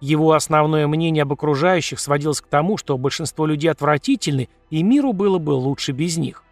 Его 0.00 0.32
основное 0.32 0.86
мнение 0.86 1.22
об 1.22 1.32
окружающих 1.32 1.98
сводилось 1.98 2.40
к 2.40 2.46
тому, 2.46 2.76
что 2.76 2.96
большинство 2.96 3.46
людей 3.46 3.70
отвратительны, 3.70 4.48
и 4.70 4.82
миру 4.82 5.12
было 5.12 5.38
бы 5.38 5.50
лучше 5.50 5.92
без 5.92 6.16
них. 6.16 6.44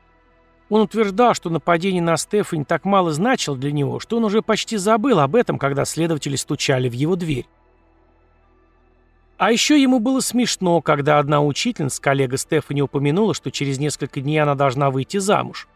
Он 0.68 0.80
утверждал, 0.80 1.34
что 1.34 1.48
нападение 1.48 2.02
на 2.02 2.16
Стефани 2.16 2.64
так 2.64 2.84
мало 2.84 3.12
значило 3.12 3.56
для 3.56 3.70
него, 3.70 4.00
что 4.00 4.16
он 4.16 4.24
уже 4.24 4.42
почти 4.42 4.76
забыл 4.76 5.20
об 5.20 5.36
этом, 5.36 5.58
когда 5.58 5.84
следователи 5.84 6.34
стучали 6.34 6.88
в 6.88 6.92
его 6.92 7.14
дверь. 7.14 7.46
А 9.38 9.52
еще 9.52 9.80
ему 9.80 10.00
было 10.00 10.20
смешно, 10.20 10.80
когда 10.80 11.18
одна 11.18 11.42
учительница, 11.42 12.00
коллега 12.00 12.36
Стефани, 12.36 12.82
упомянула, 12.82 13.34
что 13.34 13.50
через 13.50 13.78
несколько 13.78 14.20
дней 14.20 14.38
она 14.38 14.54
должна 14.54 14.90
выйти 14.90 15.18
замуж. 15.18 15.68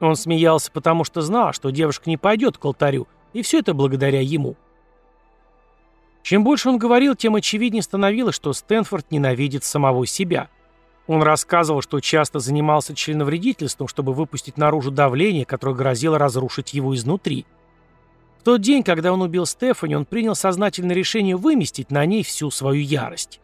Он 0.00 0.16
смеялся, 0.16 0.72
потому 0.72 1.04
что 1.04 1.20
знал, 1.20 1.52
что 1.52 1.70
девушка 1.70 2.10
не 2.10 2.16
пойдет 2.16 2.58
к 2.58 2.64
алтарю, 2.64 3.06
и 3.34 3.42
все 3.42 3.60
это 3.60 3.74
благодаря 3.74 4.20
ему. 4.20 4.56
Чем 6.24 6.42
больше 6.42 6.68
он 6.68 6.78
говорил, 6.78 7.14
тем 7.14 7.36
очевиднее 7.36 7.84
становилось, 7.84 8.34
что 8.34 8.52
Стэнфорд 8.52 9.12
ненавидит 9.12 9.62
самого 9.62 10.04
себя. 10.06 10.48
Он 11.06 11.22
рассказывал, 11.22 11.82
что 11.82 12.00
часто 12.00 12.40
занимался 12.40 12.96
членовредительством, 12.96 13.86
чтобы 13.86 14.12
выпустить 14.12 14.56
наружу 14.56 14.90
давление, 14.90 15.44
которое 15.44 15.76
грозило 15.76 16.18
разрушить 16.18 16.74
его 16.74 16.92
изнутри 16.96 17.46
тот 18.44 18.60
день, 18.60 18.82
когда 18.82 19.12
он 19.12 19.22
убил 19.22 19.46
Стефани, 19.46 19.96
он 19.96 20.04
принял 20.04 20.34
сознательное 20.34 20.94
решение 20.94 21.36
выместить 21.36 21.90
на 21.90 22.04
ней 22.04 22.22
всю 22.22 22.50
свою 22.50 22.82
ярость. 22.82 23.40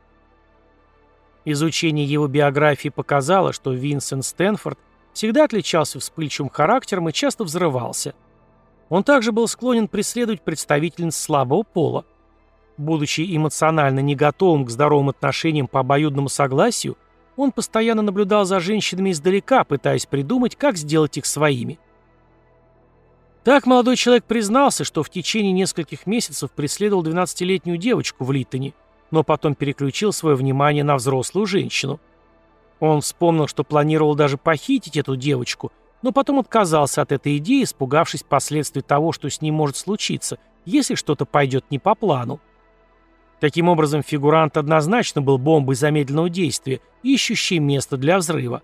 Изучение 1.46 2.04
его 2.04 2.28
биографии 2.28 2.90
показало, 2.90 3.52
что 3.52 3.72
Винсент 3.72 4.24
Стэнфорд 4.26 4.78
всегда 5.14 5.44
отличался 5.44 5.98
вспыльчивым 5.98 6.50
характером 6.50 7.08
и 7.08 7.12
часто 7.12 7.44
взрывался. 7.44 8.14
Он 8.90 9.02
также 9.02 9.32
был 9.32 9.48
склонен 9.48 9.88
преследовать 9.88 10.42
представительниц 10.42 11.16
слабого 11.16 11.62
пола. 11.62 12.04
Будучи 12.80 13.36
эмоционально 13.36 14.00
не 14.00 14.14
готовым 14.14 14.64
к 14.64 14.70
здоровым 14.70 15.10
отношениям 15.10 15.68
по 15.68 15.80
обоюдному 15.80 16.30
согласию, 16.30 16.96
он 17.36 17.52
постоянно 17.52 18.00
наблюдал 18.00 18.46
за 18.46 18.58
женщинами 18.58 19.10
издалека, 19.10 19.64
пытаясь 19.64 20.06
придумать, 20.06 20.56
как 20.56 20.78
сделать 20.78 21.18
их 21.18 21.26
своими. 21.26 21.78
Так 23.44 23.66
молодой 23.66 23.96
человек 23.96 24.24
признался, 24.24 24.84
что 24.84 25.02
в 25.02 25.10
течение 25.10 25.52
нескольких 25.52 26.06
месяцев 26.06 26.52
преследовал 26.52 27.04
12-летнюю 27.04 27.76
девочку 27.76 28.24
в 28.24 28.32
Литтоне, 28.32 28.72
но 29.10 29.24
потом 29.24 29.54
переключил 29.54 30.14
свое 30.14 30.34
внимание 30.34 30.82
на 30.82 30.96
взрослую 30.96 31.44
женщину. 31.44 32.00
Он 32.78 33.02
вспомнил, 33.02 33.46
что 33.46 33.62
планировал 33.62 34.14
даже 34.14 34.38
похитить 34.38 34.96
эту 34.96 35.16
девочку, 35.16 35.70
но 36.00 36.12
потом 36.12 36.38
отказался 36.38 37.02
от 37.02 37.12
этой 37.12 37.36
идеи, 37.36 37.64
испугавшись 37.64 38.22
последствий 38.22 38.80
того, 38.80 39.12
что 39.12 39.28
с 39.28 39.42
ним 39.42 39.56
может 39.56 39.76
случиться, 39.76 40.38
если 40.64 40.94
что-то 40.94 41.26
пойдет 41.26 41.66
не 41.68 41.78
по 41.78 41.94
плану. 41.94 42.40
Таким 43.40 43.68
образом, 43.68 44.02
фигурант 44.02 44.56
однозначно 44.56 45.22
был 45.22 45.38
бомбой 45.38 45.74
замедленного 45.74 46.28
действия, 46.28 46.80
ищущей 47.02 47.58
место 47.58 47.96
для 47.96 48.18
взрыва. 48.18 48.62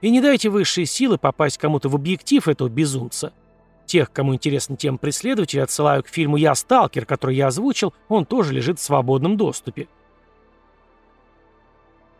И 0.00 0.10
не 0.10 0.20
дайте 0.20 0.48
высшие 0.48 0.86
силы 0.86 1.18
попасть 1.18 1.58
кому-то 1.58 1.88
в 1.88 1.94
объектив 1.94 2.48
этого 2.48 2.68
безумца– 2.68 3.32
Тех, 3.88 4.12
кому 4.12 4.34
интересна 4.34 4.76
тема 4.76 4.98
преследователя, 4.98 5.62
отсылаю 5.62 6.02
к 6.02 6.08
фильму 6.08 6.36
«Я 6.36 6.54
сталкер», 6.54 7.06
который 7.06 7.36
я 7.36 7.46
озвучил, 7.46 7.94
он 8.08 8.26
тоже 8.26 8.52
лежит 8.52 8.78
в 8.78 8.82
свободном 8.82 9.38
доступе. 9.38 9.88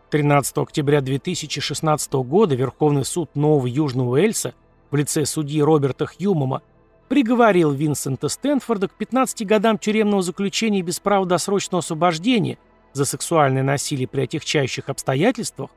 13 0.08 0.56
октября 0.56 1.02
2016 1.02 2.10
года 2.14 2.54
Верховный 2.54 3.04
суд 3.04 3.36
Нового 3.36 3.66
Южного 3.66 4.12
Уэльса 4.12 4.54
в 4.90 4.96
лице 4.96 5.26
судьи 5.26 5.60
Роберта 5.60 6.06
Хьюмома 6.06 6.62
приговорил 7.08 7.72
Винсента 7.72 8.28
Стэнфорда 8.28 8.88
к 8.88 8.92
15 8.92 9.46
годам 9.46 9.78
тюремного 9.78 10.22
заключения 10.22 10.82
без 10.82 11.00
права 11.00 11.26
досрочного 11.26 11.80
освобождения 11.80 12.58
за 12.92 13.04
сексуальное 13.04 13.62
насилие 13.62 14.06
при 14.06 14.22
отягчающих 14.22 14.88
обстоятельствах 14.88 15.70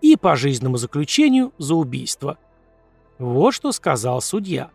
и 0.00 0.16
пожизненному 0.16 0.76
заключению 0.76 1.52
за 1.58 1.74
убийство. 1.74 2.38
Вот 3.18 3.54
что 3.54 3.72
сказал 3.72 4.20
судья. 4.20 4.70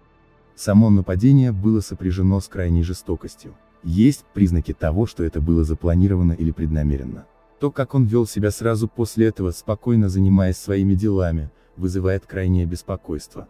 Само 0.56 0.90
нападение 0.90 1.52
было 1.52 1.80
сопряжено 1.80 2.40
с 2.40 2.48
крайней 2.48 2.84
жестокостью. 2.84 3.56
Есть 3.84 4.26
признаки 4.34 4.74
того, 4.74 5.06
что 5.06 5.24
это 5.24 5.42
было 5.42 5.64
запланировано 5.64 6.34
или 6.34 6.52
преднамеренно. 6.52 7.26
То, 7.60 7.72
как 7.72 7.96
он 7.96 8.06
вел 8.06 8.28
себя 8.28 8.52
сразу 8.52 8.88
после 8.88 9.28
этого, 9.28 9.52
спокойно 9.52 10.10
занимаясь 10.10 10.58
своими 10.58 10.94
делами, 10.94 11.50
вызывает 11.78 12.26
крайнее 12.26 12.66
беспокойство. 12.66 13.48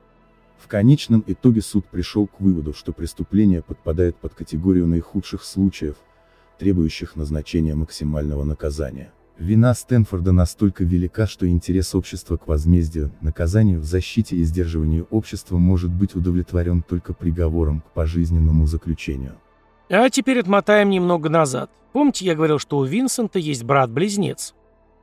В 0.62 0.67
конечном 0.67 1.24
итоге 1.26 1.62
суд 1.62 1.86
пришел 1.88 2.28
к 2.28 2.39
выводу, 2.39 2.74
что 2.74 2.93
преступление 2.93 3.62
подпадает 3.62 4.15
под 4.15 4.36
категорию 4.36 4.88
наихудших 4.88 5.43
случаев, 5.43 5.95
требующих 6.60 7.15
назначения 7.15 7.74
максимального 7.74 8.43
наказания. 8.43 9.12
Вина 9.39 9.74
Стэнфорда 9.74 10.32
настолько 10.32 10.84
велика, 10.84 11.26
что 11.26 11.50
интерес 11.50 11.95
общества 11.95 12.38
к 12.38 12.47
возмездию, 12.47 13.12
наказанию 13.21 13.80
в 13.80 13.86
защите 13.86 14.36
и 14.36 14.43
сдерживанию 14.43 15.08
общества 15.10 15.58
может 15.58 15.89
быть 15.89 16.15
удовлетворен 16.15 16.84
только 16.84 17.13
приговором 17.13 17.82
к 17.82 17.91
пожизненному 17.93 18.67
заключению. 18.67 19.34
А 19.89 20.10
теперь 20.12 20.39
отмотаем 20.39 20.91
немного 20.91 21.28
назад. 21.28 21.71
Помните, 21.91 22.26
я 22.26 22.36
говорил, 22.36 22.60
что 22.60 22.78
у 22.78 22.84
Винсента 22.84 23.39
есть 23.39 23.63
брат-близнец? 23.63 24.54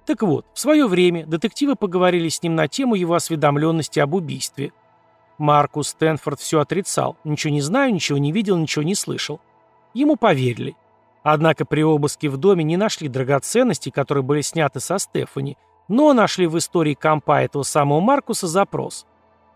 Так 0.06 0.22
вот, 0.22 0.46
в 0.54 0.60
свое 0.60 0.86
время 0.86 1.26
детективы 1.26 1.74
поговорили 1.74 2.28
с 2.28 2.42
ним 2.42 2.54
на 2.54 2.68
тему 2.68 2.94
его 2.94 3.14
осведомленности 3.14 3.98
об 3.98 4.14
убийстве. 4.14 4.72
Маркус 5.38 5.88
Стэнфорд 5.88 6.40
все 6.40 6.60
отрицал. 6.60 7.16
Ничего 7.24 7.52
не 7.52 7.60
знаю, 7.60 7.94
ничего 7.94 8.18
не 8.18 8.32
видел, 8.32 8.56
ничего 8.56 8.82
не 8.82 8.94
слышал. 8.94 9.40
Ему 9.94 10.16
поверили. 10.16 10.76
Однако 11.22 11.64
при 11.64 11.82
обыске 11.82 12.28
в 12.28 12.36
доме 12.36 12.64
не 12.64 12.76
нашли 12.76 13.08
драгоценностей, 13.08 13.92
которые 13.92 14.24
были 14.24 14.40
сняты 14.40 14.80
со 14.80 14.98
Стефани, 14.98 15.56
но 15.88 16.12
нашли 16.12 16.46
в 16.46 16.58
истории 16.58 16.94
компа 16.94 17.42
этого 17.42 17.62
самого 17.62 18.00
Маркуса 18.00 18.46
запрос. 18.46 19.06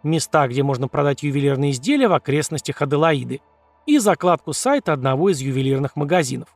Места, 0.02 0.48
где 0.48 0.62
можно 0.62 0.88
продать 0.88 1.22
ювелирные 1.22 1.72
изделия 1.72 2.08
в 2.08 2.12
окрестностях 2.12 2.82
Аделаиды. 2.82 3.40
И 3.86 3.98
закладку 3.98 4.52
сайта 4.52 4.92
одного 4.92 5.30
из 5.30 5.40
ювелирных 5.40 5.96
магазинов. 5.96 6.48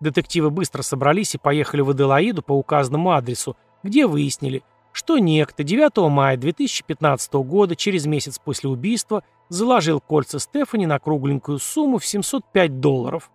Детективы 0.00 0.50
быстро 0.50 0.82
собрались 0.82 1.34
и 1.34 1.38
поехали 1.38 1.80
в 1.80 1.90
Аделаиду 1.90 2.42
по 2.42 2.52
указанному 2.52 3.10
адресу, 3.12 3.56
где 3.82 4.06
выяснили, 4.06 4.62
что 4.96 5.18
некто 5.18 5.62
9 5.62 6.10
мая 6.10 6.38
2015 6.38 7.34
года, 7.34 7.76
через 7.76 8.06
месяц 8.06 8.38
после 8.38 8.70
убийства, 8.70 9.22
заложил 9.50 10.00
кольца 10.00 10.38
Стефани 10.38 10.86
на 10.86 10.98
кругленькую 10.98 11.58
сумму 11.58 11.98
в 11.98 12.06
705 12.06 12.80
долларов. 12.80 13.30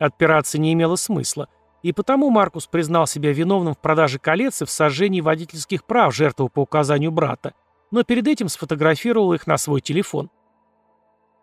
Отпираться 0.00 0.58
не 0.58 0.72
имело 0.72 0.96
смысла, 0.96 1.48
и 1.84 1.92
потому 1.92 2.30
Маркус 2.30 2.66
признал 2.66 3.06
себя 3.06 3.32
виновным 3.32 3.74
в 3.74 3.78
продаже 3.78 4.18
колец 4.18 4.62
и 4.62 4.64
в 4.64 4.70
сожжении 4.70 5.20
водительских 5.20 5.84
прав 5.84 6.12
жертвы 6.12 6.48
по 6.48 6.62
указанию 6.62 7.12
брата, 7.12 7.54
но 7.92 8.02
перед 8.02 8.26
этим 8.26 8.48
сфотографировал 8.48 9.32
их 9.32 9.46
на 9.46 9.56
свой 9.58 9.80
телефон. 9.80 10.28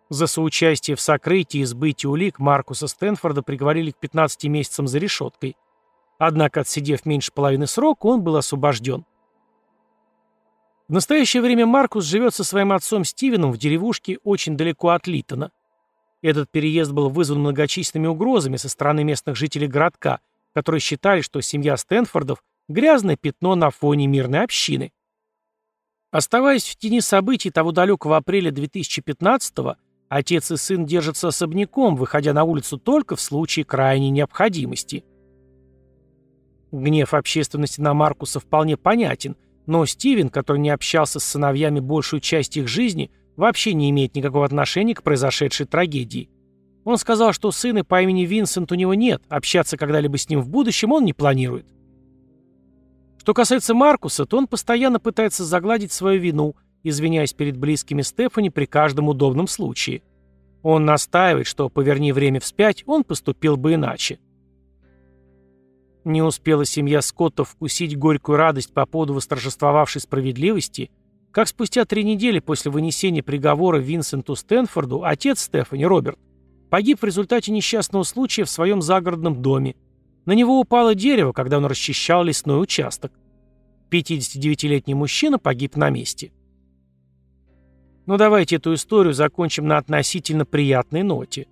За 0.10 0.28
соучастие 0.28 0.98
в 0.98 1.02
сокрытии 1.02 1.62
и 1.62 1.64
сбытии 1.64 2.08
улик 2.08 2.38
Маркуса 2.38 2.88
Стэнфорда 2.88 3.44
приговорили 3.44 3.92
к 3.92 3.98
15 3.98 4.44
месяцам 4.50 4.88
за 4.88 5.00
решеткой. 5.00 5.56
Однако, 6.26 6.62
отсидев 6.62 7.06
меньше 7.06 7.34
половины 7.34 7.68
срока, 7.68 8.06
он 8.06 8.22
был 8.22 8.38
освобожден. 8.38 9.06
В 10.88 10.94
настоящее 10.94 11.42
время 11.42 11.66
Маркус 11.66 12.06
живет 12.06 12.34
со 12.34 12.46
своим 12.46 12.72
отцом 12.72 13.04
Стивеном 13.04 13.52
в 13.52 13.58
деревушке 13.58 14.20
очень 14.24 14.56
далеко 14.56 14.90
от 14.90 15.06
Литона. 15.06 15.52
Этот 16.22 16.50
переезд 16.50 16.94
был 16.94 17.10
вызван 17.10 17.40
многочисленными 17.40 18.08
угрозами 18.08 18.56
со 18.56 18.70
стороны 18.70 19.04
местных 19.04 19.36
жителей 19.36 19.68
городка, 19.68 20.22
которые 20.54 20.80
считали, 20.80 21.20
что 21.20 21.42
семья 21.42 21.76
Стэнфордов– 21.76 22.42
грязное 22.70 23.18
пятно 23.18 23.56
на 23.56 23.70
фоне 23.70 24.08
мирной 24.08 24.44
общины. 24.44 24.94
Оставаясь 26.12 26.70
в 26.70 26.78
тени 26.78 27.02
событий 27.02 27.50
того 27.50 27.74
далекого 27.74 28.16
апреля 28.16 28.50
2015-го, 28.50 29.76
отец 30.08 30.52
и 30.52 30.56
сын 30.56 30.86
держатся 30.86 31.28
особняком, 31.28 31.98
выходя 31.98 32.32
на 32.32 32.46
улицу 32.46 32.78
только 32.78 33.18
в 33.18 33.22
случае 33.22 33.66
крайней 33.66 34.10
необходимости. 34.10 35.04
Гнев 36.74 37.14
общественности 37.14 37.80
на 37.80 37.94
Маркуса 37.94 38.40
вполне 38.40 38.78
понятен, 38.78 39.38
но 39.66 39.86
Стивен, 39.86 40.30
который 40.30 40.58
не 40.58 40.70
общался 40.70 41.20
с 41.20 41.24
сыновьями 41.24 41.80
большую 41.80 42.20
часть 42.20 42.58
их 42.58 42.68
жизни– 42.68 43.12
вообще 43.36 43.74
не 43.74 43.90
имеет 43.90 44.16
никакого 44.16 44.46
отношения 44.46 44.96
к 44.96 45.04
произошедшей 45.04 45.66
трагедии. 45.66 46.30
Он 46.86 46.98
сказал, 46.98 47.34
что 47.34 47.52
сына 47.52 47.84
по 47.84 48.02
имени 48.02 48.26
Винсент 48.26 48.72
у 48.72 48.76
него 48.76 48.94
нет, 48.94 49.24
общаться 49.30 49.78
когда-либо 49.78 50.18
с 50.18 50.30
ним 50.30 50.42
в 50.42 50.50
будущем 50.50 50.92
он 50.92 51.06
не 51.06 51.14
планирует. 51.14 51.66
Что 53.18 53.34
касается 53.34 53.74
Маркуса, 53.74 54.26
то 54.26 54.38
он 54.38 54.48
постоянно 54.48 55.00
пытается 55.00 55.46
загладить 55.46 55.94
свою 55.94 56.20
вину, 56.20 56.56
извиняясь 56.84 57.34
перед 57.34 57.56
близкими 57.56 58.02
Стефани 58.02 58.50
при 58.50 58.66
каждом 58.66 59.08
удобном 59.08 59.48
случае. 59.48 60.02
Он 60.62 60.84
настаивает, 60.84 61.48
что, 61.48 61.70
поверни 61.70 62.12
время 62.12 62.42
вспять, 62.42 62.84
он 62.86 63.06
поступил 63.06 63.56
бы 63.56 63.76
иначе. 63.76 64.20
Не 66.06 66.22
успела 66.22 66.66
семья 66.66 67.02
Скоттов 67.02 67.50
вкусить 67.50 67.98
горькую 67.98 68.38
радость 68.38 68.74
по 68.74 68.86
поводу 68.86 69.14
восторжествовавшей 69.14 70.02
справедливости– 70.02 70.92
как 71.34 71.48
спустя 71.48 71.84
три 71.86 72.04
недели 72.04 72.38
после 72.38 72.70
вынесения 72.70 73.24
приговора 73.24 73.80
Винсенту 73.80 74.36
Стэнфорду 74.36 75.04
отец 75.04 75.42
Стефани, 75.42 75.84
Роберт, 75.84 76.20
погиб 76.70 77.02
в 77.02 77.06
результате 77.06 77.52
несчастного 77.52 78.04
случая 78.04 78.44
в 78.44 78.52
своем 78.52 78.84
загородном 78.84 79.42
доме. 79.42 79.76
На 80.26 80.34
него 80.34 80.60
упало 80.60 80.94
дерево, 80.94 81.34
когда 81.34 81.58
он 81.58 81.66
расчищал 81.66 82.24
лесной 82.24 82.62
участок. 82.62 83.12
59-летний 83.90 84.94
мужчина 84.94 85.40
погиб 85.40 85.76
на 85.76 85.90
месте. 85.90 86.32
Но 88.06 88.14
ну, 88.14 88.18
давайте 88.18 88.58
эту 88.58 88.76
историю 88.76 89.16
закончим 89.16 89.68
на 89.68 89.78
относительно 89.78 90.46
приятной 90.46 91.02
ноте. 91.02 91.48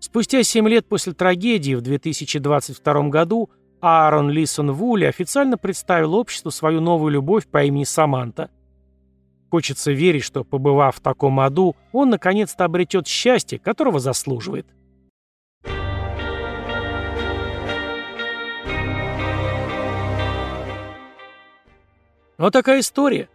Спустя 0.00 0.42
7 0.42 0.66
лет 0.66 0.86
после 0.86 1.12
трагедии 1.12 1.74
в 1.74 1.82
2022 1.82 3.08
году 3.10 3.50
Аарон 3.86 4.30
Лисон 4.30 4.72
Вули 4.72 5.04
официально 5.04 5.58
представил 5.58 6.14
обществу 6.14 6.50
свою 6.50 6.80
новую 6.80 7.12
любовь 7.12 7.46
по 7.46 7.62
имени 7.64 7.84
Саманта– 7.84 8.50
Хочется 9.54 9.92
верить, 9.92 10.24
что, 10.24 10.42
побывав 10.42 10.96
в 10.96 11.00
таком 11.00 11.38
аду, 11.38 11.76
он 11.92 12.10
наконец-то 12.10 12.64
обретет 12.64 13.06
счастье, 13.06 13.60
которого 13.60 14.00
заслуживает. 14.00 14.66
Вот 22.36 22.52
такая 22.52 22.80
история. 22.80 23.28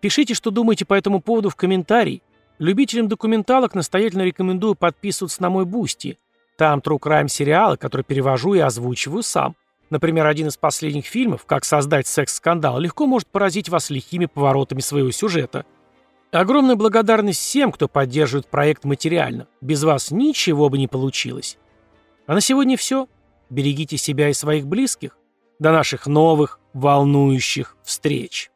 Пишите, 0.00 0.32
что 0.32 0.50
думаете 0.50 0.86
по 0.86 0.94
этому 0.94 1.20
поводу 1.20 1.50
в 1.50 1.56
комментарии. 1.56 2.22
Любителям 2.58 3.08
документалок 3.08 3.74
настоятельно 3.74 4.22
рекомендую 4.22 4.74
подписываться 4.74 5.42
на 5.42 5.50
мой 5.50 5.66
Бусти. 5.66 6.18
Там 6.56 6.78
True 6.78 6.98
Crime 6.98 7.28
сериалы, 7.28 7.76
которые 7.76 8.06
перевожу 8.06 8.54
и 8.54 8.60
озвучиваю 8.60 9.22
сам. 9.22 9.54
Например, 9.90 10.26
один 10.26 10.48
из 10.48 10.56
последних 10.56 11.06
фильмов 11.06 11.46
«Как 11.46 11.64
создать 11.64 12.06
секс-скандал» 12.06 12.78
легко 12.78 13.06
может 13.06 13.28
поразить 13.28 13.68
вас 13.68 13.90
лихими 13.90 14.26
поворотами 14.26 14.80
своего 14.80 15.10
сюжета. 15.10 15.64
Огромная 16.30 16.76
благодарность 16.76 17.40
всем, 17.40 17.72
кто 17.72 17.88
поддерживает 17.88 18.48
проект 18.48 18.84
материально. 18.84 19.48
Без 19.62 19.82
вас 19.82 20.10
ничего 20.10 20.68
бы 20.68 20.76
не 20.76 20.86
получилось. 20.86 21.56
А 22.26 22.34
на 22.34 22.42
сегодня 22.42 22.76
все. 22.76 23.08
Берегите 23.48 23.96
себя 23.96 24.28
и 24.28 24.34
своих 24.34 24.66
близких. 24.66 25.16
До 25.58 25.72
наших 25.72 26.06
новых, 26.06 26.60
волнующих 26.74 27.76
встреч. 27.82 28.50